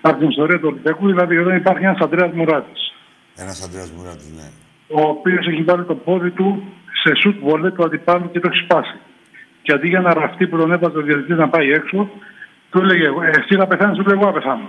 [0.00, 2.92] Από την ιστορία του Ολυμπιακού, δηλαδή εδώ υπάρχει ένας Αντρέα Μουράτης.
[3.36, 4.48] Ένας Αντρέας Μουράτης, ναι.
[5.00, 6.62] ο οποίος έχει βάλει το πόδι του
[7.02, 8.96] σε σουτ βολέ του αντιπάλου και το έχει σπάσει.
[9.62, 12.10] Και αντί για να ραφτεί που τον έβαζε ο διαιτητής να πάει έξω,
[12.70, 14.68] του έλεγε: «Ε, Εσύ να πεθάνεις, του λέει: Εγώ να πεθάνω.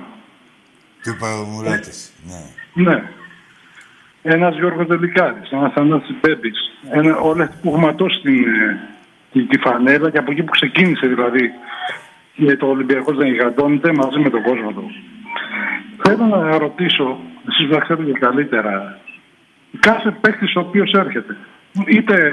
[1.02, 2.84] Τι είπε ο Μουράτης, ναι.
[2.84, 3.04] Ναι.
[4.22, 6.60] Ένας Γιώργος Δελικάρη, ένας Θανάση Μπέμπης,
[7.24, 8.80] ο Λέχτη που έχει ματώσει την, ε,
[9.32, 11.52] τη, τη φανέλα και από εκεί που ξεκίνησε δηλαδή
[12.36, 14.91] και το Ολυμπιακός να γιγαντώνεται μαζί με τον κόσμο του.
[16.04, 17.20] Θέλω να ρωτήσω,
[17.50, 19.00] εσείς που τα ξέρετε καλύτερα,
[19.80, 21.38] κάθε παίκτης ο οποίος έρχεται,
[21.88, 22.32] είτε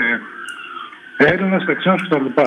[1.17, 2.41] Έλληνας, Τεξάνο κτλ.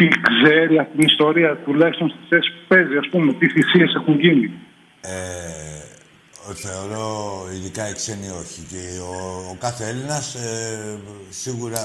[0.00, 4.20] Τι ξέρει αυτή την ιστορία, τουλάχιστον στη θέση που παίζει, ας πούμε, τι θυσίες έχουν
[4.20, 4.52] γίνει.
[5.00, 7.06] Ε, θεωρώ
[7.54, 8.60] ειδικά οι ξένοι όχι.
[8.70, 9.14] Και ο,
[9.52, 10.98] ο κάθε Έλληνας ε,
[11.28, 11.82] σίγουρα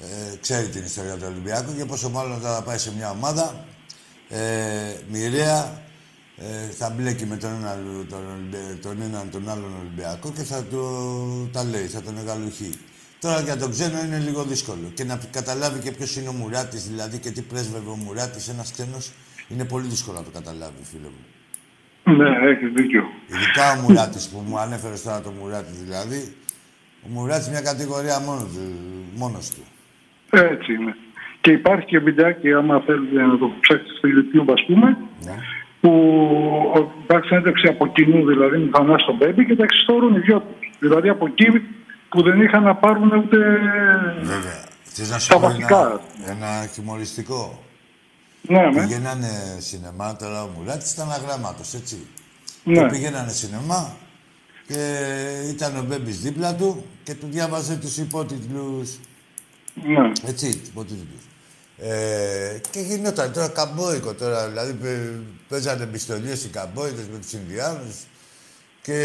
[0.00, 3.64] ε, ξέρει την ιστορία του Ολυμπιακού και πόσο μάλλον όταν θα πάει σε μια ομάδα
[4.28, 4.40] ε,
[5.08, 5.82] μοιραία
[6.36, 10.62] ε, θα μπλέκει με τον έναν τον, Ολυμπια- τον, έναν, τον άλλον Ολυμπιακό και θα
[10.70, 10.82] του
[11.52, 12.72] τα λέει, θα τον εγκαλουχεί.
[13.20, 14.86] Τώρα για τον ξένο είναι λίγο δύσκολο.
[14.94, 18.72] Και να καταλάβει και ποιος είναι ο Μουράτης, δηλαδή και τι πρέσβευε ο Μουράτης, ένας
[18.72, 19.12] ξένος,
[19.48, 21.24] είναι πολύ δύσκολο να το καταλάβει, φίλε μου.
[22.16, 23.04] Ναι, έχεις δίκιο.
[23.32, 26.20] Ειδικά ο Μουράτης που μου ανέφερες τώρα το Μουράτης δηλαδή.
[27.06, 28.64] Ο Μουράτης μια κατηγορία μόνος του,
[29.14, 29.62] μόνος του.
[30.30, 30.96] Έτσι είναι.
[31.40, 35.34] Και υπάρχει και βιντεάκι, άμα θέλετε να το ψάξετε στο YouTube, ας πούμε, Ναι.
[35.80, 35.90] που
[36.76, 40.18] ο- υπάρχει συνέντευξη από κοινού, δηλαδή με τον Θανάση τον Μπέμπη και τα εξιστορούν οι
[40.18, 40.70] δυο τους.
[40.78, 41.46] Δηλαδή από εκεί
[42.08, 43.36] που δεν είχαν να πάρουν ούτε
[44.22, 44.64] Βέβαια.
[44.84, 46.00] Θες να σου τα πω βασικά.
[46.26, 47.62] ένα, ένα χιουμοριστικό.
[48.42, 48.80] Ναι, ναι.
[48.80, 52.06] Πηγαίνανε σινεμά, τώρα ο Μουράτης ήταν αγράμματος, έτσι.
[52.64, 52.74] Ναι.
[52.80, 53.96] Και πήγαινανε σινεμά
[54.66, 54.98] και
[55.48, 58.90] ήταν ο Μπέμπης δίπλα του και του διάβαζε τους υπότιτλους.
[59.74, 60.12] Ναι.
[60.26, 61.22] Έτσι, υπότιτλους.
[61.78, 67.94] Ε, και γινόταν τώρα καμπόικο τώρα, δηλαδή παι- παίζανε πιστολίες οι καμπόικες με τους Ινδιάνους
[68.82, 68.98] και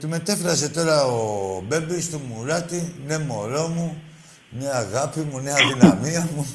[0.00, 4.02] του μετέφρασε τώρα ο Μπέμπης του Μουράτη, ναι μωρό μου,
[4.58, 6.46] ναι αγάπη μου, ναι αδυναμία μου,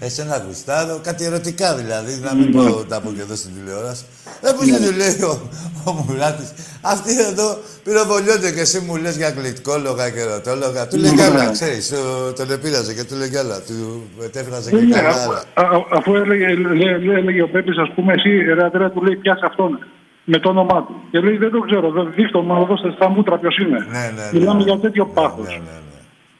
[0.00, 4.04] εσένα γουστάρω, κάτι ερωτικά δηλαδή, να μην πω τα πω και εδώ στην τηλεόραση.
[4.42, 5.48] Ε, πώς δεν του λέει ο,
[5.84, 10.86] ο Μουράτης, αυτοί εδώ πυροβολιόνται και εσύ μου λες για γλυκόλογα και ερωτόλογα.
[10.88, 14.70] Του λέει κι άλλα, ξέρεις, το- τον επήραζε και του λέει κι άλλα, του μετέφρασε
[14.70, 15.44] και Ναι, καλά αφού- άλλα.
[15.54, 19.02] α- α- αφού έλεγε, λέ- λέ- έλεγε ο Πέπης, ας πούμε, εσύ, ρε Αντρέα, του
[19.02, 19.78] λέει, πιάσε αυτόν
[20.24, 20.94] με το όνομά του.
[21.10, 23.78] Και λέει, δεν το ξέρω, δεν δείχνω, μα δώστε στα μούτρα ποιος είναι.
[23.90, 24.38] Ναι, ναι, ναι.
[24.38, 25.60] Μιλάμε για τέτοιο πάθος.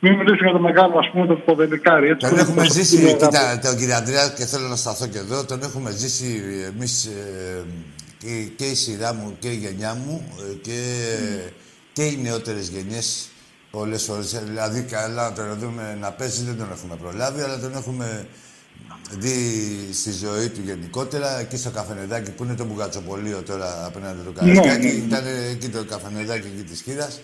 [0.01, 2.09] Μην μιλήσουμε για το μεγάλο, ας πούμε, το ποδελικάρι.
[2.09, 3.67] Έτσι, Τον που έχουμε είναι ζήσει, στην κοίτα, αγάπη.
[3.67, 6.43] τον κύριο Αντρέα και θέλω να σταθώ και εδώ, τον έχουμε ζήσει
[6.75, 7.65] εμείς ε,
[8.19, 10.79] και, και η σειρά μου και η γενιά μου ε, και,
[11.93, 13.29] και οι νεότερες γενιές
[13.71, 14.33] πολλές φορές.
[14.35, 18.27] Ε, Δηλαδή, καλά να τον δούμε να παίζει δεν τον έχουμε προλάβει, αλλά τον έχουμε
[19.11, 24.33] δει στη ζωή του γενικότερα, εκεί στο καφενεδάκι που είναι το μπουγατσοπολείο τώρα απέναντι το
[24.33, 24.87] Καρασκάκι.
[24.87, 25.05] Ναι, ναι.
[25.07, 27.21] Ήταν εκεί το καφενεδάκι εκεί της Κύρας.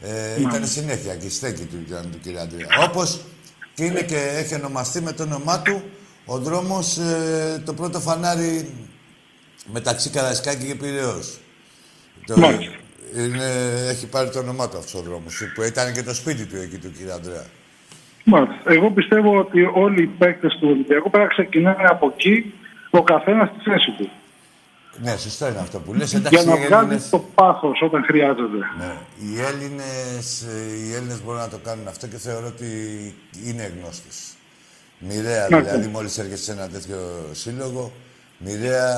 [0.00, 2.66] Ε, ήταν συνέχεια εκεί, στέκει του ήταν του κύριου Αντρέα.
[2.88, 3.20] Όπως
[3.74, 5.82] και είναι και έχει ονομαστεί με το όνομά του
[6.24, 8.74] ο δρόμος, ε, το πρώτο φανάρι
[9.72, 11.38] μεταξύ Καραϊσκάκη και Πειραιώς.
[12.26, 12.72] Το, Μάλιστα.
[13.16, 13.46] είναι,
[13.88, 16.76] έχει πάρει το όνομά του αυτός ο δρόμος, που ήταν και το σπίτι του εκεί
[16.76, 17.46] του κύριε Ανδρέα.
[18.24, 18.72] Μάλιστα.
[18.72, 22.54] Εγώ πιστεύω ότι όλοι οι παίκτες του Ολυμπιακού πρέπει να ξεκινάνε από εκεί,
[22.90, 24.10] ο καθένας στη θέση του.
[25.02, 26.10] Ναι, σωστό είναι αυτό που λες.
[26.10, 28.58] Για Εντάξει, να οι βγάλει Έλληνες, το πάθος όταν χρειάζεται.
[28.78, 32.64] ναι, οι, Έλληνες, ε, οι Έλληνες μπορούν να το κάνουν αυτό και θεωρώ ότι
[33.46, 34.32] είναι γνώστες.
[34.98, 35.92] Μοιραία, Ναι, δηλαδή, ναι.
[35.92, 36.98] μόλις έρχεσαι σε ένα τέτοιο
[37.32, 37.92] σύλλογο,
[38.38, 38.94] μοιραία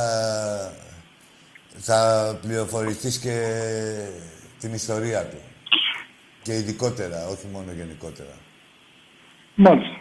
[1.78, 3.36] θα πληροφορηθείς και
[4.60, 5.36] την ιστορία του.
[6.42, 8.34] Και ειδικότερα, όχι μόνο γενικότερα.
[9.56, 9.96] Μάλιστα.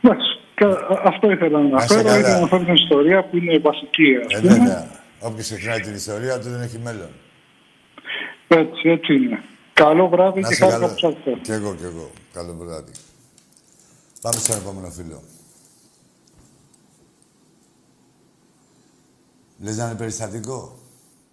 [0.00, 0.26] Εντάξει.
[0.54, 2.02] Κα- α- Αυτό ήθελα να Να είσαι αναφέρω.
[2.02, 2.18] καλά.
[2.18, 4.08] Ήθελα να αναφέρω την ιστορία που είναι βασική.
[4.26, 4.52] Ας Ε, πούμε.
[4.52, 5.00] βέβαια.
[5.20, 7.10] Όποιος ξεχνάει την ιστορία του δεν έχει μέλλον.
[8.48, 9.42] Έτσι, έτσι είναι.
[9.72, 10.92] Καλό βράδυ Να και είσαι χάρηκα καλά.
[10.92, 11.36] που σας ακούω.
[11.42, 12.10] Κι εγώ, κι εγώ.
[12.32, 12.92] Καλό βράδυ.
[14.22, 15.22] Πάμε στον επόμενο φίλο.
[19.60, 20.78] Λες να είναι περιστατικό;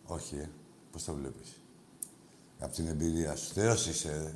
[0.05, 0.49] Όχι, ε.
[0.91, 1.61] Πώς το βλέπεις;
[2.59, 3.53] Από την εμπειρία σου.
[3.53, 4.35] Θεός είσαι, ε.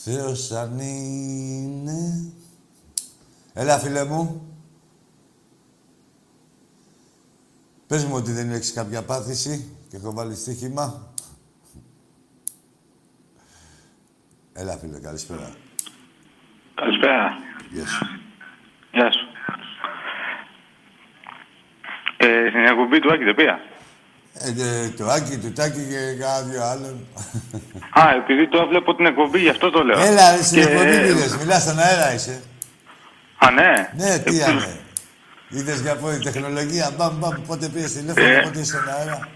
[0.00, 2.32] Θεός αν είναι...
[3.54, 4.52] Έλα, φίλε μου.
[7.86, 11.12] Πες μου ότι δεν έχεις κάποια πάθηση και έχω βάλει στοίχημα.
[14.52, 15.54] Έλα, φίλε, καλησπέρα.
[16.74, 17.38] Καλησπέρα.
[17.70, 18.06] Γεια σου.
[18.92, 19.26] Γεια σου.
[22.16, 23.58] Ε, στην εκπομπή του Άκη δεν πήγα.
[24.40, 24.48] Ε,
[24.84, 27.06] ε, το Άκη, του Τάκη και κάνα δυο άλλων.
[27.90, 29.98] Α, επειδή τώρα βλέπω την εκπομπή, γι' αυτό το λέω.
[29.98, 31.36] Έλα, ρε, στην Και- εκπομπή πήγες.
[31.36, 32.42] Μιλάς στον αέρα είσαι.
[33.38, 33.90] Α, ναι.
[33.96, 34.80] Ναι, τι είναι.
[35.48, 38.40] Είδες για πω η τεχνολογία, μπαμ, μπαμ, πότε πήγες τηλέφωνο, Ε.
[38.44, 39.28] πότε είσαι στον αέρα.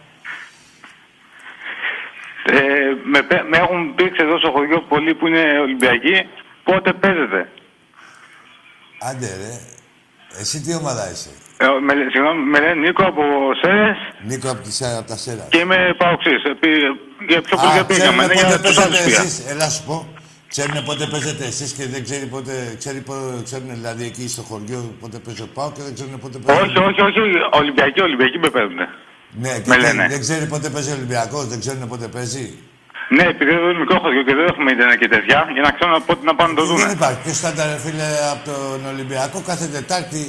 [2.46, 2.60] Ε,
[3.04, 6.28] με, πέ- με έχουν πει εδώ στο χωριό πολλοί που είναι Ολυμπιακοί.
[6.64, 7.48] Πότε παίζετε;
[9.00, 9.58] Άντε, ρε.
[10.40, 11.30] Εσύ τι ομάδα είσαι;
[11.64, 13.22] Ε, με, συγγνώμη, με λένε Νίκο από
[13.60, 13.98] Σέρες
[14.28, 15.46] Νίκο από, τη, από τα Σέρας.
[15.52, 16.40] και είμαι Παοξής.
[16.50, 16.96] Ε, πή-
[17.30, 19.20] Για πιο πολύ δεν πήγαμε, ναι, για τους άλλους πήγα.
[19.20, 19.96] εσείς; Έλα σου πω.
[20.52, 22.52] Ξέρουν πότε παίζετε εσείς και δεν ξέρει πότε...
[22.82, 26.36] Ξέρει πότε, ξέρουν δηλαδή εκεί στο χωριό πότε παίζει ο Πάο και δεν ξέρουν πότε
[26.44, 26.60] παίζει...
[26.62, 27.20] Όχι, όχι, όχι.
[27.60, 28.80] Ολυμπιακοί, Ολυμπιακοί με παίζουν.
[29.42, 30.04] Ναι, και με δεν- λένε.
[30.14, 32.44] δεν ξέρει πότε παίζει ο Ολυμπιακός, δεν ξέρουν πότε παίζει.
[33.16, 35.94] Ναι, επειδή εδώ είναι μικρό χωριό και δεν έχουμε ίντερνετ και τέτοια, για να ξέρουν
[36.08, 36.90] πότε να πάνε να το Δεν δουν.
[36.98, 37.18] υπάρχει.
[37.24, 40.22] Ποιος θα ήταν, ρε φίλε, από τον Ολυμπιακό κάθε Τετάρτη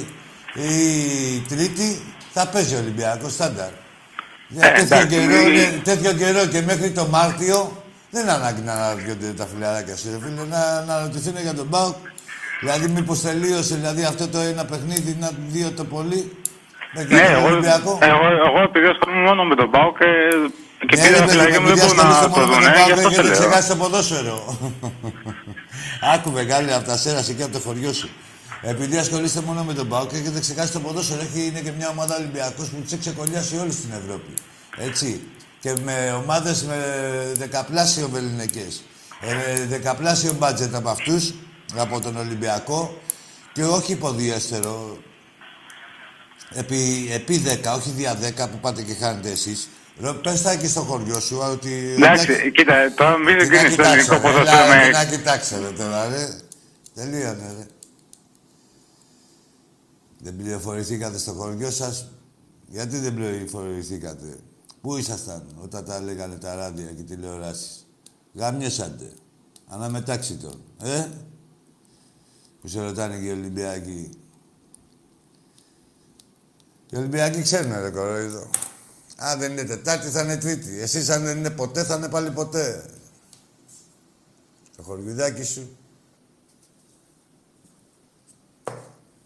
[0.54, 2.00] ή Τρίτη
[2.32, 3.68] θα παίζει ο Ολυμπιακός στάνταρ.
[4.48, 8.32] Για Ε, τέτοιο, εντάξει, καιρό, μη- είναι- τέτοιο καιρό και μέχρι το Μάρτιο δεν είναι
[8.32, 11.94] ανάγκη να αναρωτιόνται τα φιλαράκια σου, ρε φίλε, να αναρωτηθούν για τον Μπάουκ.
[12.60, 16.36] Δηλαδή, μήπως τελείωσε δηλαδή, αυτό το ένα παιχνίδι, να δύο το πολύ.
[16.94, 17.98] Με Ναι, τον εγώ, Ολυμπιακό.
[18.02, 20.04] εγώ, εγώ επειδή ασχολούμαι μόνο με τον Πάο και,
[20.88, 22.46] και Ναι, πήρα ρε, τα παιδί, φιλαράκια μου δεν επειδή μπορούν να ασχολείσαι το μόνο
[22.46, 23.38] με δουν, τον ε, Πάοκ, γι' αυτό σε έχετε λέω.
[23.38, 24.36] ξεχάσει το ποδόσφαιρο.
[26.14, 28.08] Άκου μεγάλη από τα σέρα εκεί από το χωριό σου.
[28.66, 31.20] Επειδή ασχολείστε μόνο με τον Πάοκ, έχετε ξεχάσει το ποδόσφαιρο.
[31.20, 34.32] Έχει, είναι και μια ομάδα Ολυμπιακός που τους έχει ξεκολλιάσει όλη στην Ευρώπη.
[34.76, 35.20] Έτσι.
[35.60, 36.76] Και με ομάδες με
[37.34, 38.82] δεκαπλάσιο βεληνικές.
[39.20, 41.34] Ε, δεκαπλάσιο μπάτζετ από αυτούς,
[41.76, 42.98] από τον Ολυμπιακό.
[43.52, 44.98] Και όχι υποδιέστερο.
[46.54, 49.68] Επί, επί 10, όχι δια 10 που πάτε και χάνετε εσείς.
[50.00, 51.92] Ρο- Πες τα εκεί στο χωριό σου ότι...
[51.96, 54.84] Εντάξει, κοίτα, τώρα μην Τι να κρίνεις το κοιτάξω, ελληνικό ρε, ποδόσφαιρο έλα, με...
[54.84, 56.28] τι Να κοιτάξετε τώρα, ρε.
[56.94, 57.66] Τελείωνε, ρε.
[60.24, 62.08] Δεν πληροφορηθήκατε στο χωριό σας;
[62.68, 64.38] Γιατί δεν πληροφορηθήκατε;
[64.80, 67.86] Πού ήσασταν όταν τα λέγανε τα ράδια και οι τηλεοράσεις;
[68.34, 69.12] Γαμιέσατε.
[69.66, 70.62] Αναμετάξει τον.
[70.82, 71.08] Ε;
[72.60, 74.10] Που σε ρωτάνε και οι Ολυμπιακοί.
[76.90, 78.50] Οι Ολυμπιακοί ξέρουν, ρε κοροϊδό.
[79.16, 80.78] Αν δεν είναι Τετάρτη, θα είναι Τρίτη.
[80.80, 82.84] Εσείς αν δεν είναι ποτέ, θα είναι πάλι ποτέ.
[84.76, 85.76] Το χωριουδάκι σου.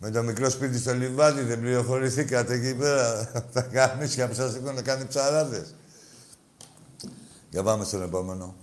[0.01, 3.31] Με το μικρό σπίτι στο λιβάδι δεν πληροφορηθήκατε εκεί πέρα.
[3.55, 5.75] Τα καμίσια που σας έχουν κάνει ψαράδες.
[7.51, 8.55] Για πάμε στον επόμενο.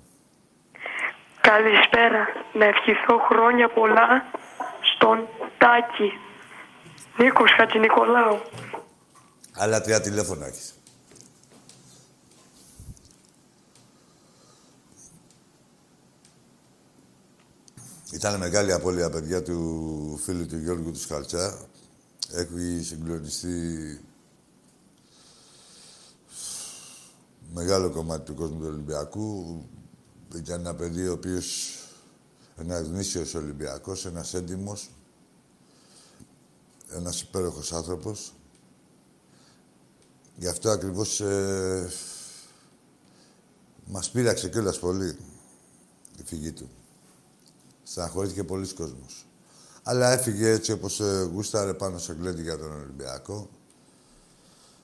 [1.41, 2.27] Καλησπέρα.
[2.53, 4.25] Να ευχηθώ χρόνια πολλά
[4.95, 5.27] στον
[5.57, 6.11] Τάκη.
[7.17, 8.41] Νίκος Χατζηνικολάου.
[9.57, 10.73] Άλλα τρία τηλέφωνα έχεις.
[18.25, 21.67] Ήταν μεγάλη απώλεια, παιδιά, του φίλου του Γιώργου του Σκαλτσά.
[22.31, 23.99] Έχει συγκλονιστεί
[27.53, 29.61] μεγάλο κομμάτι του κόσμου του Ολυμπιακού.
[30.35, 31.77] Ήταν ένα παιδί ο οποίος,
[32.57, 34.89] ένας γνήσιος Ολυμπιακός, ένας έντιμος,
[36.91, 38.33] ένας υπέροχος άνθρωπος.
[40.35, 41.89] Γι' αυτό ακριβώς ε,
[43.85, 45.17] μας πείραξε κιόλας πολύ
[46.17, 46.69] η φυγή του.
[47.87, 49.25] Στεναχωρήθηκε πολλοί κόσμος.
[49.83, 53.49] Αλλά έφυγε έτσι όπως ε, γούσταρε πάνω στο γκλέντι για τον Ολυμπιακό.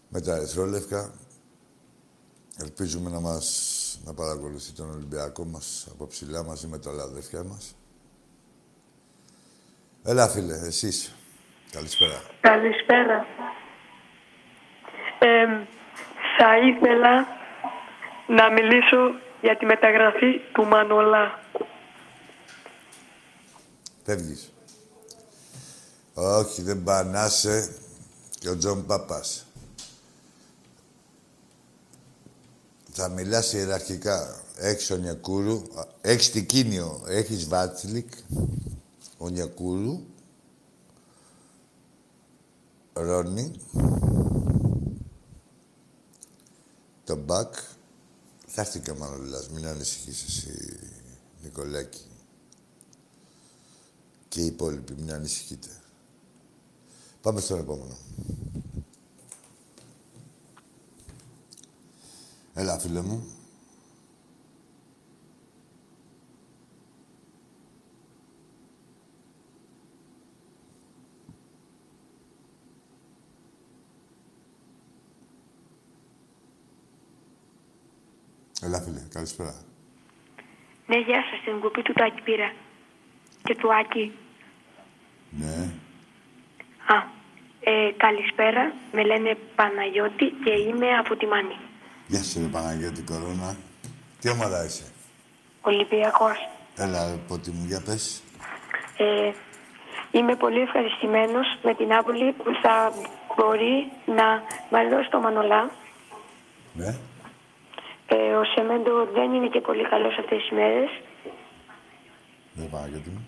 [0.10, 1.12] με τα ερυθρόλευκα.
[2.58, 3.46] Ελπίζουμε να μας
[4.06, 7.76] να παρακολουθεί τον Ολυμπιακό μας από ψηλά μαζί με τα άλλα αδερφιά μας.
[10.04, 11.16] Έλα, φίλε, εσείς.
[11.72, 12.22] Καλησπέρα.
[12.42, 13.26] Καλησπέρα.
[15.20, 15.46] Ε,
[16.38, 17.28] θα ήθελα
[18.28, 21.40] να μιλήσω για τη μεταγραφή του Μανολά.
[24.04, 24.52] Φεύγεις.
[26.14, 27.76] Όχι, δεν πανάσαι
[28.40, 29.46] και ο Τζον Πάπας.
[32.92, 34.44] Θα μιλάς ιεραρχικά.
[34.56, 35.62] Έχεις ο Νιακούρου,
[36.02, 38.14] έχεις Τικίνιο, έχεις Βάτσλικ,
[39.18, 40.04] ο Νιακούρου,
[42.94, 43.52] Ρόνι,
[47.04, 47.56] το Μπακ.
[48.48, 50.80] Θα έρθει και ο Μανολάς, μην ανησυχείς εσύ,
[51.44, 52.11] Νικολάκη.
[54.32, 55.68] Και οι υπόλοιποι, μην ανησυχείτε.
[57.22, 57.98] Πάμε στον επόμενο.
[62.54, 63.28] Έλα, φίλε μου.
[78.62, 79.00] Έλα, φίλε.
[79.10, 79.64] Καλησπέρα.
[80.88, 82.71] Ναι, γεια σας, την κουπί του Τάκη πήρα.
[83.44, 84.12] Και του Άκη.
[85.30, 85.70] Ναι.
[86.86, 86.98] Α,
[87.62, 88.74] ε, καλησπέρα.
[88.92, 91.58] Με λένε Παναγιώτη και είμαι από τη Μάνη.
[92.08, 93.56] Γεια σου, ρε Παναγιώτη Κορώνα.
[94.20, 94.84] Τι ομάδα είσαι;
[95.62, 96.38] Ολυμπιακός.
[96.76, 98.22] Έλα, πότι μου, για πες.
[98.98, 99.32] Ε,
[100.12, 102.94] είμαι πολύ ευχαριστημένος με την Άπολη που θα
[103.36, 105.72] μπορεί να μας δώσει το Μανολά.
[106.74, 106.96] Ναι.
[108.08, 110.90] Ε, ο Σεμέντο δεν είναι και πολύ καλός αυτές τις μέρες
[112.54, 113.28] Ναι, Παναγιώτη μου.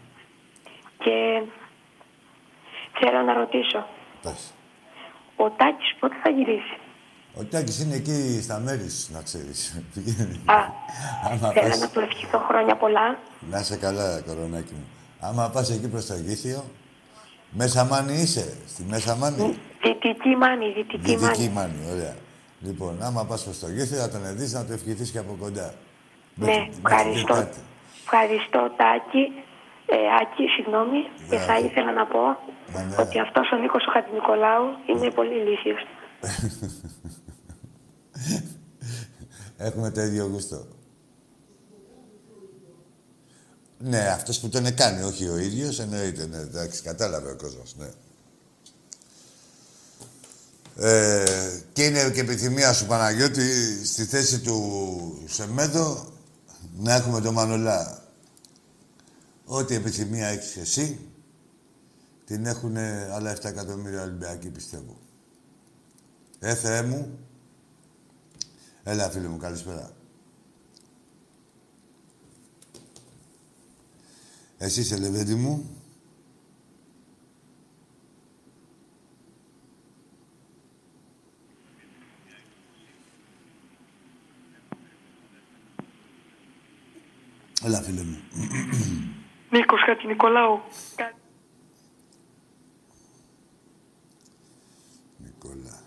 [1.04, 1.44] Και
[3.00, 3.88] θέλω να ρωτήσω.
[4.22, 4.54] Πες.
[5.36, 6.78] Ο Τάκης πότε θα γυρίσει;
[7.40, 9.60] Ο Τάκης είναι εκεί στα μέρη σου, να ξέρεις.
[10.46, 10.56] Α,
[11.32, 11.80] Άμα θέλω πας...
[11.80, 13.20] να του ευχηθώ χρόνια πολλά.
[13.50, 14.88] Να είσαι καλά, κορονάκι μου.
[15.20, 16.64] Άμα πας εκεί προς το Γήθιο,
[17.50, 19.58] μέσα μάνη είσαι, στη μέσα μάνη.
[19.82, 21.28] Δυτική Μάνη, Δυτική Μάνη.
[21.36, 22.16] Δυτική μάνη, ωραία.
[22.62, 25.74] Λοιπόν, άμα πας προς το Γήθιο, θα τον δεις να το ευχηθείς και από κοντά.
[26.36, 27.28] Ναι, Μέχρι- μέχρι ευχαριστώ.
[27.34, 27.60] Τετάρτη.
[28.04, 29.32] Ευχαριστώ Τάκη.
[29.86, 31.00] Ε, Άκη, συγγνώμη.
[31.30, 32.24] Και θα ήθελα να πω
[32.74, 32.96] ναι.
[33.00, 35.82] ότι αυτός ο Νίκος ο Χατζηνικολάου είναι πολύ ηλίθιος.
[39.58, 40.66] Έχουμε το ίδιο γούστο.
[43.78, 47.90] Ναι, αυτός που τον έκανε, όχι ο ίδιος, εννοείται, ναι, εντάξει, κατάλαβε ο κόσμος, ναι.
[50.76, 56.06] Ε, και είναι και επιθυμία σου, Παναγιώτη, στη θέση του Σεμέδο,
[56.78, 58.03] να έχουμε τον Μανολά.
[59.56, 61.00] Ό,τι επιθυμία έχεις εσύ,
[62.26, 64.98] την έχουν άλλα 7 εκατομμύρια Ολυμπιακοί, πιστεύω.
[66.40, 67.20] Ε, Θεέ μου,
[68.84, 69.96] Έλα, φίλε μου, καλησπέρα.
[74.58, 75.70] Εσύ είσαι Λεβέντη μου.
[87.64, 88.13] Έλα, φίλε μου.
[90.14, 90.62] Νίκος Χατζηνικολάου.
[95.18, 95.80] Νικόλα.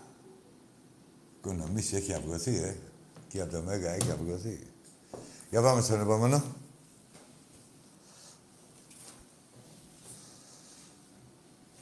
[1.37, 2.75] Οικονομήσει έχει αυγωθεί, ε.
[3.27, 4.59] Και από το Μέγα έχει αυγωθεί.
[5.49, 6.43] Για πάμε στον επόμενο.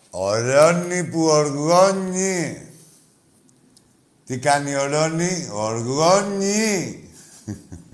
[0.10, 2.70] Ο Ρόνι που οργώνει.
[4.26, 7.00] Τι κάνει ο Ρόνι, οργώνει.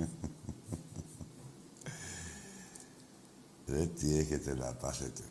[3.81, 5.21] Ρε, τι έχετε να πάθετε.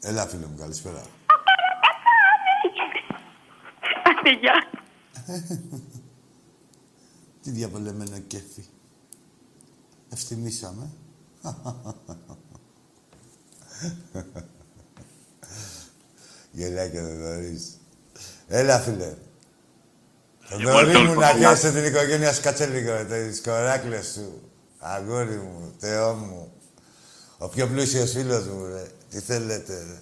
[0.00, 1.02] Έλα, φίλε μου, καλησπέρα.
[4.04, 4.70] Άντε, γεια.
[7.42, 8.64] Τι διαβολεμένο κέφι.
[10.08, 10.90] Ευθυμίσαμε.
[16.52, 17.78] Γελάει και Θοδωρής.
[18.48, 19.14] Έλα, φίλε.
[20.40, 24.50] Θοδωρή μου, να πιάσετε την οικογένεια σου, κάτσε λίγο, τις κοράκλες σου.
[24.78, 26.52] Αγόρι μου, Θεό μου.
[27.38, 28.86] Ο πιο πλούσιος φίλος μου, ρε.
[29.10, 30.00] Τι θέλετε, ρε.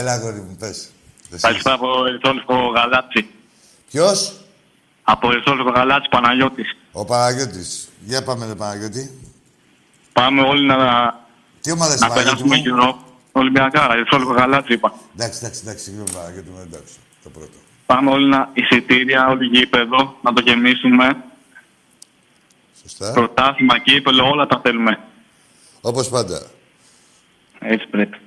[0.00, 0.90] Έλα, αγόρι μου, πες.
[1.30, 1.40] Εσύ.
[1.40, 3.30] Καλησπέρα από Ερυθρόλευκο Γαλάτσι.
[3.90, 4.40] Ποιος;
[5.02, 6.76] Από Ερυθρόλευκο Γαλάτσι, Παναγιώτης.
[6.92, 7.88] Ο Παναγιώτης.
[8.04, 9.20] Για πάμε, ρε Παναγιώτη.
[10.12, 10.76] Πάμε όλοι να,
[11.60, 12.98] Τι ομάδα είσαι, να Παναγιώτη περάσουμε μου; καιρό.
[13.32, 14.94] Ολυμπιακά, Ερυθρόλευκο Γαλάτσι είπα.
[15.14, 16.94] Εντάξει, εντάξει, εντάξει, συγγνώμη Παναγιώτη μου, εντάξει.
[17.22, 17.56] Το πρώτο.
[17.86, 21.16] Πάμε όλοι να εισιτήρια, όλοι γήπεδο, να το γεμίσουμε.
[22.88, 23.12] Σωστά.
[23.12, 24.98] Πρωτάθλημα, κύπελο, όλα τα θέλουμε.
[25.80, 26.42] Όπως πάντα.
[27.58, 28.18] Έτσι πρέπει.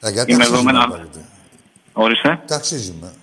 [0.00, 1.24] Ε, γιατί Είμαι αξίζουμε, εδώ με ένα- Παναγιώτη.
[1.92, 2.42] Ορίστε.
[2.46, 3.14] Τα αξίζουμε.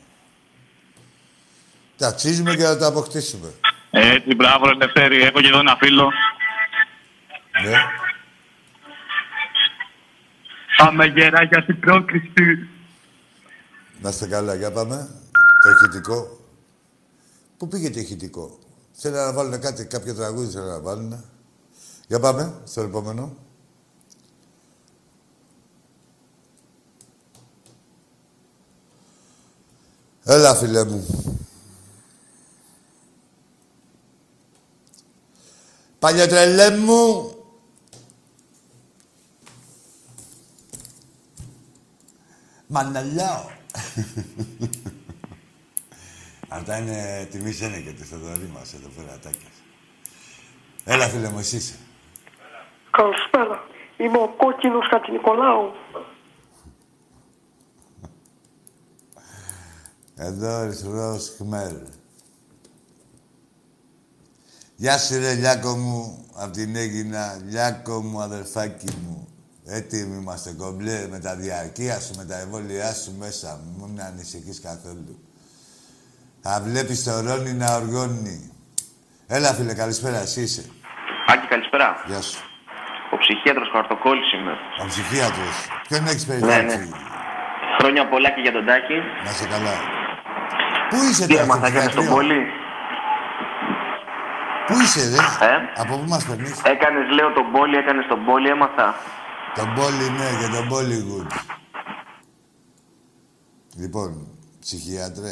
[1.97, 3.53] Τα αξίζουμε και να τα αποκτήσουμε.
[3.91, 5.21] Έτσι, μπράβο, ρε Λευτέρη.
[5.21, 6.11] Έχω και εδώ ένα φίλο.
[7.63, 7.73] Ναι.
[10.77, 12.67] Πάμε γεράκια στην πρόκριση.
[14.01, 15.09] Να είστε καλά, για πάμε.
[15.63, 16.39] Το ηχητικό.
[17.57, 18.59] Πού πήγε το ηχητικό;
[19.01, 21.23] Θέλει να βάλουν κάτι, κάποιο τραγούδι θέλει να βάλουν.
[22.07, 23.35] Για πάμε, στο επόμενο.
[30.23, 31.05] Έλα, φίλε μου.
[35.99, 37.33] Παλιοτρελέ μου.
[42.67, 43.43] Μαναλάω.
[46.51, 49.49] Αυτά είναι τιμή και του Θοδωρή μας εδώ πέρα, τάκια.
[50.83, 51.75] Έλα, φίλε μου, εσύ είσαι.
[52.91, 53.63] Καλησπέρα.
[53.97, 55.71] Είμαι ο κόκκινος Χατζηνικολάου.
[60.15, 61.77] Εδώ, Ερυθρός Χμέλ.
[64.75, 67.41] Γεια σου, ρε, Λιάκο μου, απ' την Έγινα.
[67.45, 69.27] Λιάκο μου, αδερφάκι μου.
[69.65, 73.61] Έτοιμοι είμαστε κομπλέ με τα διαρκεία σου, με τα εμβόλια σου μέσα.
[73.77, 75.28] Μην ανησυχείς καθόλου.
[76.41, 78.51] Θα βλέπεις το Ρόνι να οργώνει.
[79.27, 80.63] Έλα, φίλε, καλησπέρα, εσύ είσαι.
[81.27, 82.03] Άκη, καλησπέρα.
[82.07, 82.39] Γεια σου.
[83.13, 84.53] Ο ψυχίατρος Χαρτοκόλλης είμαι.
[84.83, 85.55] Ο ψυχίατρος.
[85.87, 86.65] Ποιον έχεις Ναι, περιφέρει.
[86.65, 86.87] ναι.
[87.79, 88.97] Χρόνια πολλά και για τον Τάκη.
[89.25, 89.75] Να σε καλά.
[90.89, 92.41] Πού είσαι Τι τώρα, στο έμαθα, έκανες στον ψυχιατρίο; πόλη.
[94.67, 95.45] Πού είσαι, ρε.
[95.51, 98.95] Ε; Από πού μας παίρνεις; Έκανες, λέω, τον πόλη, έκανες τον πόλη, έμαθα.
[99.55, 101.29] Τον Πόλη, ναι, και τον Bollywood.
[103.75, 105.31] Λοιπόν, ψυχίατρε,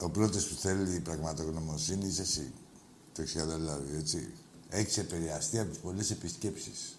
[0.00, 2.52] ο πρώτος που θέλει πραγματογνωμοσύνη είσαι εσύ.
[3.12, 4.32] Το έχεις καταλάβει, έτσι.
[4.68, 6.98] Έχεις επηρεαστεί από τις πολλές επισκέψεις.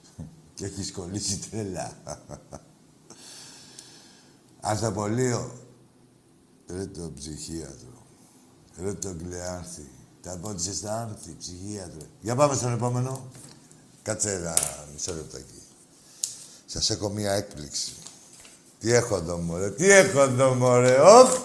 [0.53, 1.97] και έχεις κολλήσει τρέλα.
[4.59, 5.51] Αρθοπολείο.
[6.67, 8.05] Ρε το ψυχίατρο.
[8.81, 9.87] Ρε το κλεάνθη.
[10.21, 12.05] Τα πόντισε στα άνθη, ψυχίατρε.
[12.21, 13.27] Για πάμε στον επόμενο.
[14.01, 14.57] Κάτσε ένα
[14.93, 15.61] μισό λεπτάκι.
[16.65, 17.93] Σας έχω μία έκπληξη.
[18.79, 21.39] Τι έχω εδώ, μωρέ; Τι έχω εδώ, μωρέ; Οφ,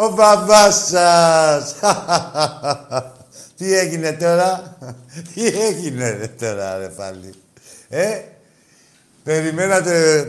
[0.00, 1.74] ο μπαμπάς σας.
[3.56, 4.78] Τι έγινε τώρα;
[5.34, 7.34] Τι έγινε ρε, τώρα, ρε, πάλι;
[7.88, 8.20] Ε,
[9.24, 10.26] περιμένατε...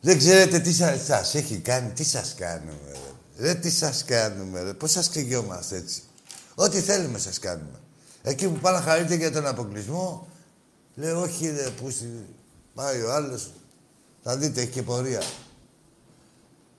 [0.00, 3.46] Δεν ξέρετε τι σας, σας έχει κάνει, τι σας κάνουμε, ρε.
[3.46, 4.72] Ρε, τι σας κάνουμε, ρε.
[4.72, 6.02] Πώς σας κρυγιόμαστε έτσι.
[6.54, 7.80] Ό,τι θέλουμε σας κάνουμε.
[8.22, 10.28] Εκεί που πάνε να χαρείτε για τον αποκλεισμό,
[10.94, 12.26] λέω όχι ρε, πούστη.
[12.74, 13.50] Πάει ο άλλος,
[14.22, 15.22] θα δείτε, έχει και πορεία.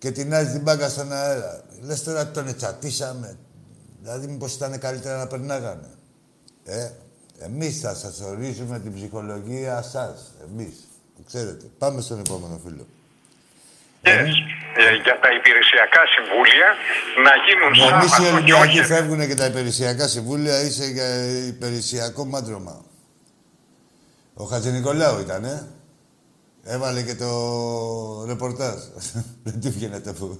[0.05, 1.63] Και την άλλη την μπάγκα στον αέρα.
[1.81, 3.37] Λες τώρα τον ετσατίσαμε.
[4.01, 5.89] Δηλαδή μήπως ήταν καλύτερα να περνάγανε.
[6.65, 6.89] Ε,
[7.39, 10.33] εμείς θα σας ορίζουμε την ψυχολογία σας.
[10.49, 10.75] Εμείς.
[11.15, 11.65] Το ξέρετε.
[11.77, 12.87] Πάμε στον επόμενο φίλο.
[14.01, 16.69] ε, για τα υπηρεσιακά συμβούλια
[17.25, 21.25] να γίνουν Εμείς οι Σάββατο και Ολυμπιακοί όχι φεύγουν και τα υπηρεσιακά συμβούλια, είσαι για
[21.47, 22.85] υπηρεσιακό μάντρωμα.
[24.33, 25.67] Ο Χατζηνικολάου ήταν, ε.
[26.67, 28.79] Έβαλε και το ρεπορτάζ.
[29.43, 30.39] Δεν του βγαίνει το που.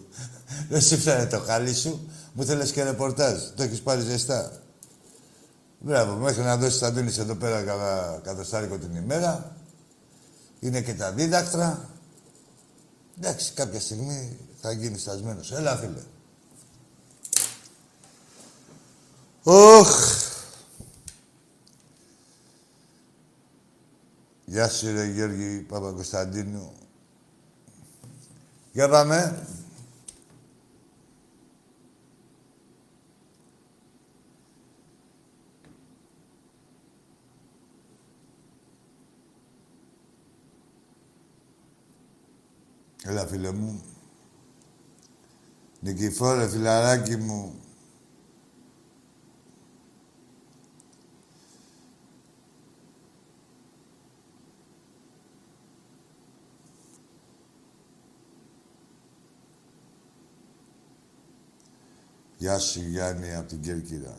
[0.70, 3.42] Δεν σου φτάνε το χαλί σου, μου θέλεις και ρεπορτάζ.
[3.56, 4.52] Το έχεις πάρει ζεστά.
[5.80, 9.56] Μπράβο, μέχρι να δώσεις τα δίνεις εδώ πέρα κατά κατοστάρικο την ημέρα.
[10.60, 11.90] Είναι και τα δίδακτρα.
[13.18, 15.52] Εντάξει, κάποια στιγμή θα γίνεις στασμένος.
[15.52, 16.02] Έλα, φίλε.
[19.44, 20.24] Οχ.
[24.46, 26.74] Γεια σου, ρε Γιώργη Παπα-Κωνσταντίνου.
[28.72, 29.48] Για πάμε.
[43.04, 43.84] Έλα, φίλε μου.
[45.80, 47.65] Νικηφόρε, φιλαράκι μου.
[62.46, 64.18] Γεια σου, Γιάννη, από την Κέρκυρα.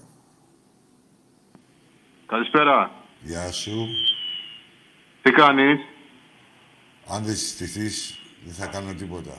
[2.26, 2.90] Καλησπέρα.
[3.22, 3.86] Γεια σου.
[5.22, 5.80] Τι κάνεις;
[7.08, 9.36] Αν δεν συστηθείς, δεν θα κάνω τίποτα.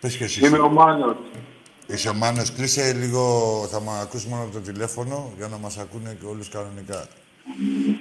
[0.00, 0.46] Πες και εσύ.
[0.46, 1.16] Είμαι ο Μάνος.
[1.86, 2.52] Είσαι ο Μάνος.
[2.52, 3.22] Κλείσε λίγο,
[3.70, 7.08] θα με ακούσει μόνο από το τηλέφωνο για να μας ακούνε και όλους κανονικά.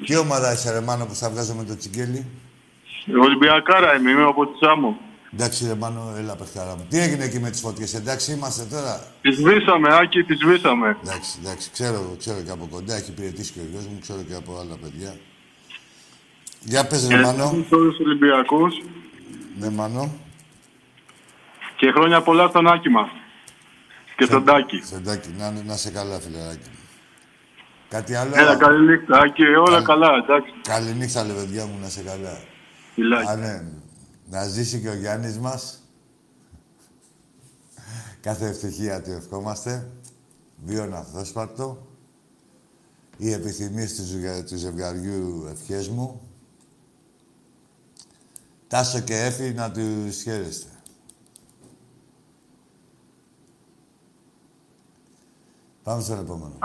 [0.06, 2.26] Τι ομάδα είσαι, ρε Μάνο, που θα βγάζω με το τσιγκέλι.
[3.22, 5.00] Ολυμπιακάρα είμαι, είμαι από τη Σάμο.
[5.38, 6.86] Εντάξει, ρε Μάνο, έλα, παιχτάρα μου.
[6.89, 9.01] Τι έγινε εκεί με τις φωτιές, εντάξει είμαστε τώρα.
[9.21, 10.97] Τη σβήσαμε, Άκη, τη σβήσαμε.
[11.03, 14.33] Εντάξει, εντάξει, ξέρω, ξέρω και από κοντά, έχει υπηρετήσει και ο γιος μου, ξέρω και
[14.36, 15.15] από άλλα παιδιά.
[16.59, 17.65] Για πες, ρε Μάνο.
[17.67, 18.73] Σε όλους τους Ολυμπιακούς
[19.59, 20.15] Ναι, Μάνο.
[21.75, 23.07] και χρόνια πολλά στον Άκη μας.
[24.15, 24.81] Και στον Τάκη.
[24.86, 25.29] Στον Τάκη.
[25.38, 26.69] Να, να σε καλά, φιλεράκι.
[27.89, 29.43] Κάτι άλλο; Έλα, καλή νύχτα, Άκη.
[29.43, 30.53] Όλα Καλή- καλά, εντάξει.
[30.61, 32.38] Καλή νύχτα, λεβεντιά μου, να σε καλά.
[32.95, 33.31] Φιλάκια.
[33.31, 33.63] Α, ναι.
[34.30, 35.84] Να ζήσει και ο Γιάννης μας.
[38.21, 39.91] Κάθε ευτυχία του ευχόμαστε.
[40.65, 41.88] Βίων αυθόσπαρτο.
[43.17, 46.21] Οι επιθυμίες του, ζευγα- του ζευγαριού ευχές μου.
[48.67, 50.69] Τάσο και Έφη να τους χαίρεστε.
[55.84, 56.57] Πάμε στον επόμενο.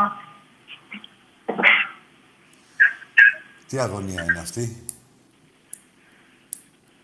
[3.67, 4.85] Τι αγωνία είναι αυτή;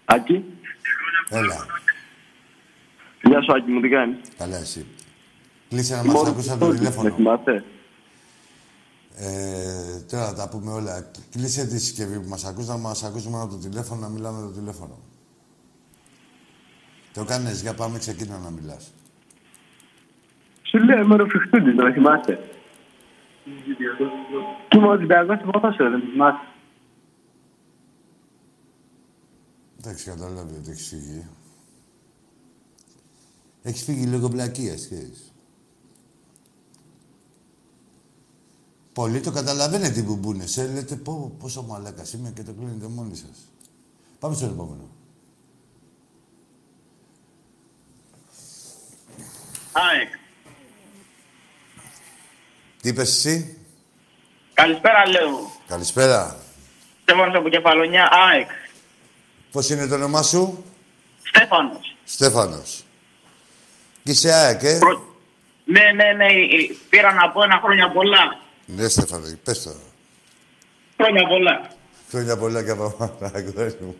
[0.08, 0.44] Άκη.
[1.28, 1.66] Έλα.
[3.22, 4.86] Γεια σου, Άκη μου, τι κάνεις; Καλά εσύ.
[5.68, 7.10] Κλείσε να μας ακούς από το Με τηλέφωνο.
[7.14, 7.64] θυμάσαι.
[9.18, 11.10] Ε, τώρα τα πούμε όλα.
[11.30, 14.38] Κλείσε τη συσκευή που μας ακούς, να μας ακούς μόνο από το τηλέφωνο, να μιλάμε
[14.38, 14.98] από το τηλέφωνο.
[17.12, 18.92] Το κάνεις, για πάμε ξεκίνα να μιλάς.
[20.62, 22.38] Σου λέω μέρο φιχτούντι, να θυμάσαι.
[24.68, 26.40] Και είμαι Ολυμπιακός στην ποδόσφαιρο, δεν θυμάσαι.
[29.86, 31.26] Εντάξει, καταλάβει ότι έχεις φύγει.
[33.62, 35.32] Έχεις φύγει λίγο μπλακίας, ξέρεις.
[38.92, 40.56] Πολλοί το καταλαβαίνετε τι μπουμπούνες.
[40.56, 43.52] Ε, λέτε πω, πόσο μαλάκας είμαι και το κλείνετε μόνοι σας.
[44.18, 44.90] Πάμε στο επόμενο.
[49.72, 50.12] ΑΕΚ.
[52.82, 53.58] Τι είπες εσύ;
[54.54, 55.50] Καλησπέρα, λέω.
[55.66, 56.36] Καλησπέρα.
[57.02, 58.50] Στέφανος από Κεφαλονιά, ΑΕΚ.
[59.56, 60.64] Πώς είναι το όνομά σου;
[61.22, 61.96] Στέφανος.
[62.04, 62.84] Στέφανος.
[64.02, 64.78] Και είσαι ΑΕΚ, ε;
[65.64, 66.26] Ναι, ναι, ναι.
[66.26, 68.40] ε, Πήρα να πω ένα χρόνια πολλά.
[68.66, 69.72] Ναι, Στέφανο, πες το.
[70.96, 71.70] Χρόνια πολλά.
[72.10, 73.96] Χρόνια πολλά και από μένα, αγόρι μου.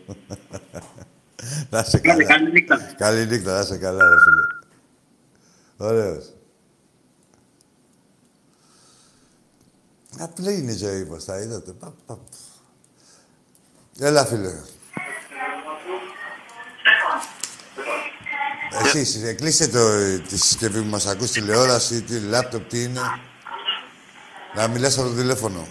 [1.69, 2.23] να είσαι καλά.
[2.23, 2.93] Καλή νύχτα.
[2.97, 5.89] Καλή νύχτα, να είσαι καλά, ρε φίλε.
[5.89, 6.25] Ωραίος.
[10.19, 11.71] Απλή είναι η ζωή μας, τα είδατε.
[11.71, 12.19] Πα, πα.
[13.99, 14.53] Έλα, φίλε.
[18.71, 19.79] Εσείς, ε, κλείσε το,
[20.27, 23.01] τη συσκευή που μας ακούς, τηλεόραση, τι λάπτοπ, τι είναι.
[24.55, 25.67] Να μιλάς από το τηλέφωνο.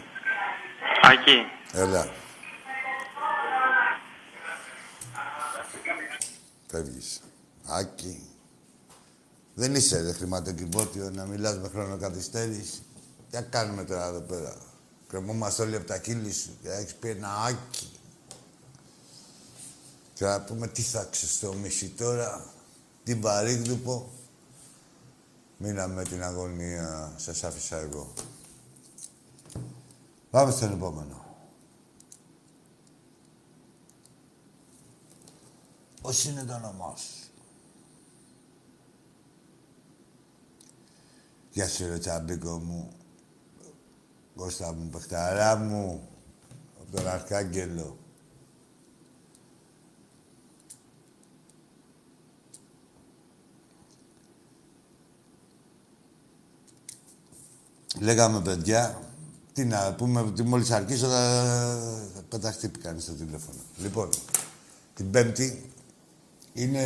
[1.02, 2.08] Άκη, Έλα.
[6.70, 7.20] Φεύγεις.
[7.66, 8.22] Άκη.
[9.54, 12.82] Δεν είσαι ρε χρηματοκιβώτιο να μιλάς με χρονοκαθυστέρηση.
[13.30, 14.56] Τι να κάνουμε τώρα εδώ πέρα.
[15.08, 17.90] Κρεμόμαστε όλοι από τα κύλη σου και έχεις πει ένα άκι.
[20.14, 22.54] Και να πούμε τι θα ξεστομίσει τώρα.
[23.06, 24.08] Την παρήγδουπο.
[25.58, 27.12] Μείναμε με την αγωνία.
[27.16, 28.12] Σας άφησα εγώ.
[30.30, 31.24] Πάμε στον επόμενο.
[36.02, 37.30] Πώς είναι το όνομά σου;
[41.50, 42.92] Γεια σου ρε τσαμπίκο μου.
[44.36, 46.08] Κώστα μου, παιχταρά μου.
[46.80, 48.05] Από τον Αρχάγγελο.
[58.00, 59.00] Λέγαμε παιδιά,
[59.52, 61.44] τι να πούμε, ότι μόλις αρχίσω θα,
[62.14, 63.58] θα πεταχτεί κανείς στο τηλέφωνο.
[63.76, 64.08] Λοιπόν,
[64.94, 65.70] την Πέμπτη
[66.52, 66.82] είναι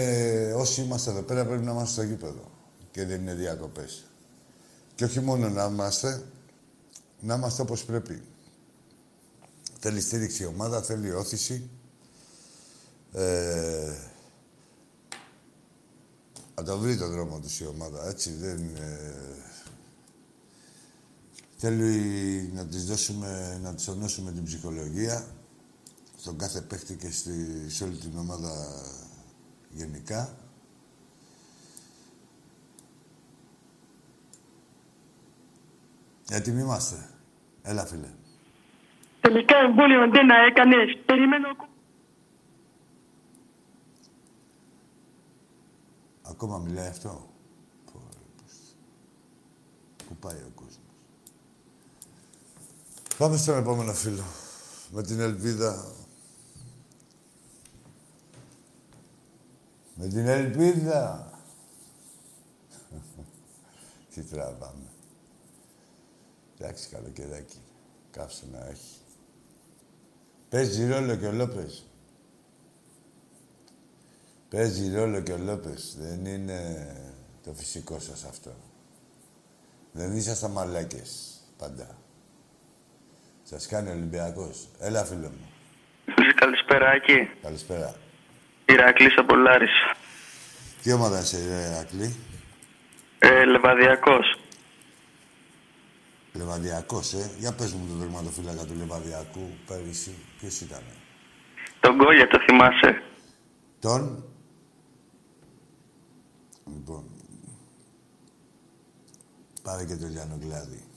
[0.56, 2.50] όσοι είμαστε εδώ πέρα πρέπει να είμαστε στο γήπεδο
[2.90, 4.04] και δεν είναι διακοπές.
[4.94, 6.22] Και όχι μόνο να είμαστε,
[7.20, 8.22] να είμαστε όπως πρέπει.
[9.78, 11.70] Θέλει στήριξη η ομάδα, θέλει όθηση.
[13.12, 13.92] Ε,
[16.54, 18.32] να το βρει το δρόμο τους η ομάδα, έτσι.
[18.32, 19.14] Δεν είναι...
[21.62, 25.26] Θέλει να της δώσουμε, να της τονώσουμε την ψυχολογία
[26.16, 27.32] στον κάθε παίχτη και στη,
[27.70, 28.82] σε όλη την ομάδα
[29.70, 30.36] γενικά.
[36.30, 37.10] Έτοιμοι είμαστε.
[37.62, 38.08] Έλα, φίλε.
[39.20, 40.98] Τελικά εμβόλιο δεν έκανες.
[41.06, 41.72] Περιμένω ακόμα.
[46.22, 47.28] Ακόμα μιλάει αυτό;
[47.92, 48.76] Πω, ρε, πώς.
[50.08, 50.59] Πού πάει ο κόσμος.
[53.20, 54.24] Πάμε στον επόμενο φίλο.
[54.90, 55.92] Με την ελπίδα.
[59.94, 61.30] Με την ελπίδα.
[64.14, 64.90] Τι τραβάμε.
[66.58, 67.60] Εντάξει, καλοκαιράκι.
[68.10, 69.00] Κάψε να έχει.
[70.48, 71.86] Παίζει ρόλο και ο Λόπες.
[74.48, 75.96] Παίζει ρόλο και ο Λόπες.
[75.98, 76.92] Δεν είναι
[77.42, 78.54] το φυσικό σας αυτό.
[79.92, 81.98] Δεν ήσασταν μαλάκες πάντα.
[83.50, 84.68] Σας κάνει ο Ολυμπιακός.
[84.78, 85.50] Έλα, φίλο μου.
[86.34, 87.30] Καλησπέρα, Άκη.
[87.42, 87.94] Καλησπέρα.
[88.64, 89.96] Ηρακλής από Λάρισα.
[90.82, 92.16] Τι ομάδα είσαι, ρε Ηρακλή;
[93.18, 94.40] Ε, Λεβαδιακός.
[96.32, 97.30] Λεβαδιακός, ε.
[97.38, 100.14] Για πες μου τον τερματοφύλακα του Λεβαδιακού πέρυσι.
[100.38, 100.82] Ποιος ήταν;
[101.80, 103.02] Τον Κόλια, το θυμάσαι;
[103.80, 104.24] Τον;
[106.66, 107.04] Λοιπόν.
[109.62, 110.89] Πάρε και το Λιάνο Κλάδι.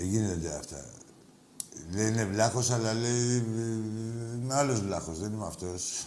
[0.00, 0.84] Δεν γίνεται αυτά.
[1.94, 3.40] Λέει είναι βλάχος, αλλά λέει ε,
[4.34, 6.06] είμαι άλλος βλάχος, δεν είμαι αυτός.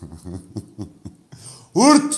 [1.72, 2.12] Ουρτ!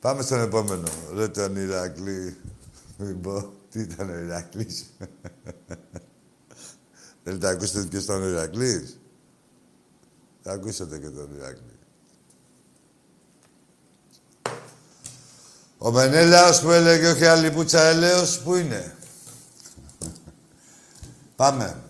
[0.00, 0.88] Πάμε στον επόμενο.
[1.14, 2.36] Ρε τον Ηρακλή.
[2.98, 4.84] Μην πω, τι ήταν ο Ηρακλής.
[7.24, 9.00] Θέλετε να ακούσετε ποιος ήταν ο Ηρακλής;
[10.42, 11.78] Θα ακούσετε και τον Ηρακλή.
[15.78, 18.97] Ο Μενέλαος που έλεγε όχι άλλη πουτσα έλεος, πού είναι;
[21.38, 21.82] Πάμε.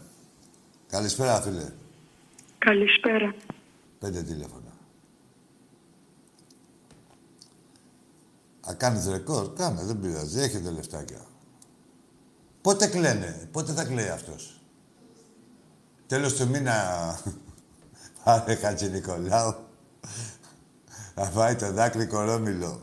[0.89, 1.73] Καλησπέρα, φίλε.
[2.59, 3.35] Καλησπέρα.
[3.99, 4.73] Πέντε τηλέφωνα.
[8.71, 10.41] Α, κάνεις ρεκόρ; Κάνε, δεν πειράζει.
[10.41, 11.21] Έχετε λεφτάκια.
[12.61, 14.61] Πότε κλαίνε, πότε θα κλαίει αυτός;
[16.07, 16.75] Τέλος του μήνα,
[18.25, 19.55] πάρε Χατζη Νικολάου.
[21.15, 22.81] Θα φάει το δάκρυ κορόμιλο.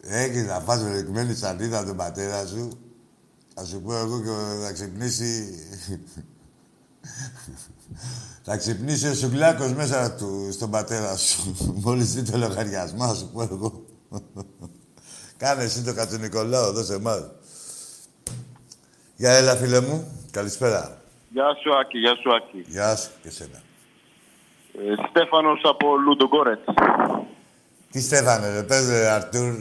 [0.00, 2.83] Έχεις να φας ρεκμένη σαντίδα τον πατέρα σου.
[3.54, 4.28] Θα σου πω εγώ και
[4.64, 5.54] θα ξυπνήσει...
[8.46, 11.56] θα ξυπνήσει ο Σουκλάκος μέσα του, στον πατέρα σου.
[11.84, 13.84] Μόλις δει το λογαριασμό, θα σου πω εγώ.
[15.36, 17.30] Κάνε εσύ το Κατσουνικολάου, δώσε εμάς.
[19.16, 20.26] Για έλα, φίλε μου.
[20.30, 21.02] Καλησπέρα.
[21.30, 22.64] Γεια σου, Άκη, γεια σου, Άκη.
[22.68, 23.62] Γεια σου και σένα.
[24.72, 26.64] Ε, Στέφανος από Λουντογκόρετς.
[27.90, 29.54] Τι Στέφανε, ρε, πες ρε, Αρτούρ.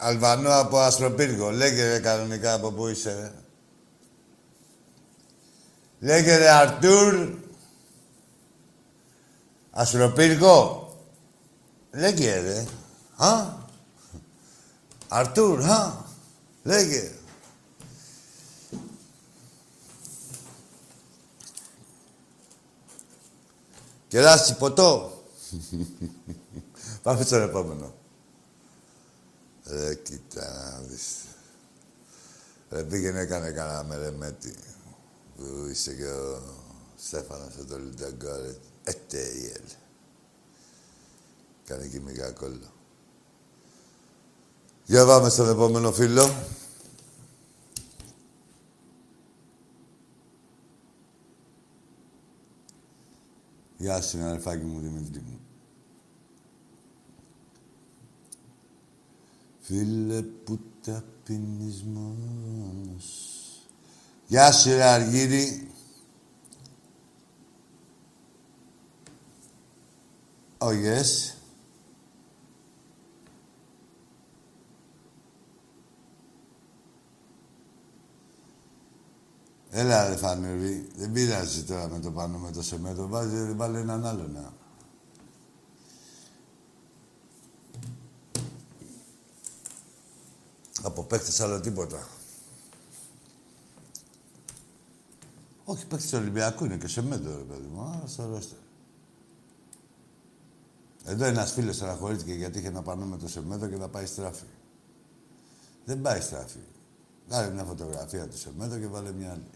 [0.00, 1.50] Αλβανό από Αστροπύργο.
[1.50, 3.32] Λέγε ρε, κανονικά από πού είσαι, ρε.
[5.98, 7.34] Λέγε ρε, Αρτούρ.
[9.70, 10.88] Αστροπύργο.
[11.90, 12.66] Λέγε ρε.
[13.16, 13.46] Α.
[15.08, 16.04] Αρτούρ, α.
[16.62, 17.12] Λέγε.
[24.08, 25.22] Κεράσι ποτό.
[27.02, 27.97] Πάμε στον επόμενο.
[29.68, 31.16] Ρε, κοίτα να δεις.
[32.70, 34.54] Ρε, πήγαινε, έκανε κανένα μερεμέτη.
[35.36, 36.42] Που είσαι και ο
[36.96, 38.62] Στέφανος από το Λινταγκόρετ.
[38.84, 39.62] Ετέιελ.
[41.64, 42.72] Κάνε και μηγά κόλλο.
[44.84, 46.30] Για πάμε στον επόμενο φίλο.
[53.76, 55.40] Γεια σου, αδερφάκι μου, Δημήτρη μου.
[59.68, 63.06] Φίλε που ταπεινείς μόνος.
[64.26, 65.70] Γεια σου, ρε Αργύρι.
[70.58, 71.34] Oh, yes.
[79.70, 80.88] Έλα, ρε Φανερή.
[80.96, 83.08] Δεν πειράζει τώρα με το πάνω με το σεμέτο.
[83.08, 84.57] Βάζει, βάλε έναν άλλο να.
[90.82, 92.08] Από παίχτες άλλο τίποτα.
[95.64, 97.82] Όχι, παίχτες του Ολυμπιακού είναι και σεμέτο, ρε παιδί μου.
[97.82, 98.58] Άρα στο ρόστερ.
[101.04, 104.44] Εδώ ένας φίλος στεναχωρήθηκε γιατί είχε να πάνω με το σεμέτο και να πάει στράφη.
[105.84, 106.58] Δεν πάει στράφη.
[107.28, 109.50] Κάνε μια φωτογραφία του σεμέτο και βάλε μια άλλη.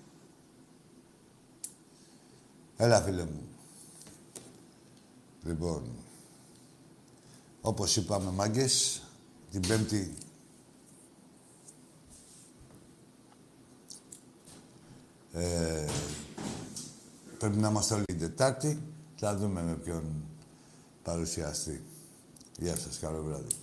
[2.76, 3.42] Έλα, φίλε μου.
[5.44, 5.82] Λοιπόν,
[7.60, 9.02] όπως είπαμε, μάγκες,
[9.50, 10.14] την Πέμπτη
[15.33, 15.85] ε,
[17.39, 18.83] πρέπει να είμαστε όλοι την Τετάρτη.
[19.16, 20.24] Θα δούμε με ποιον
[21.03, 21.83] παρουσιαστεί.
[22.59, 23.55] Γεια σας, καλό βράδυ.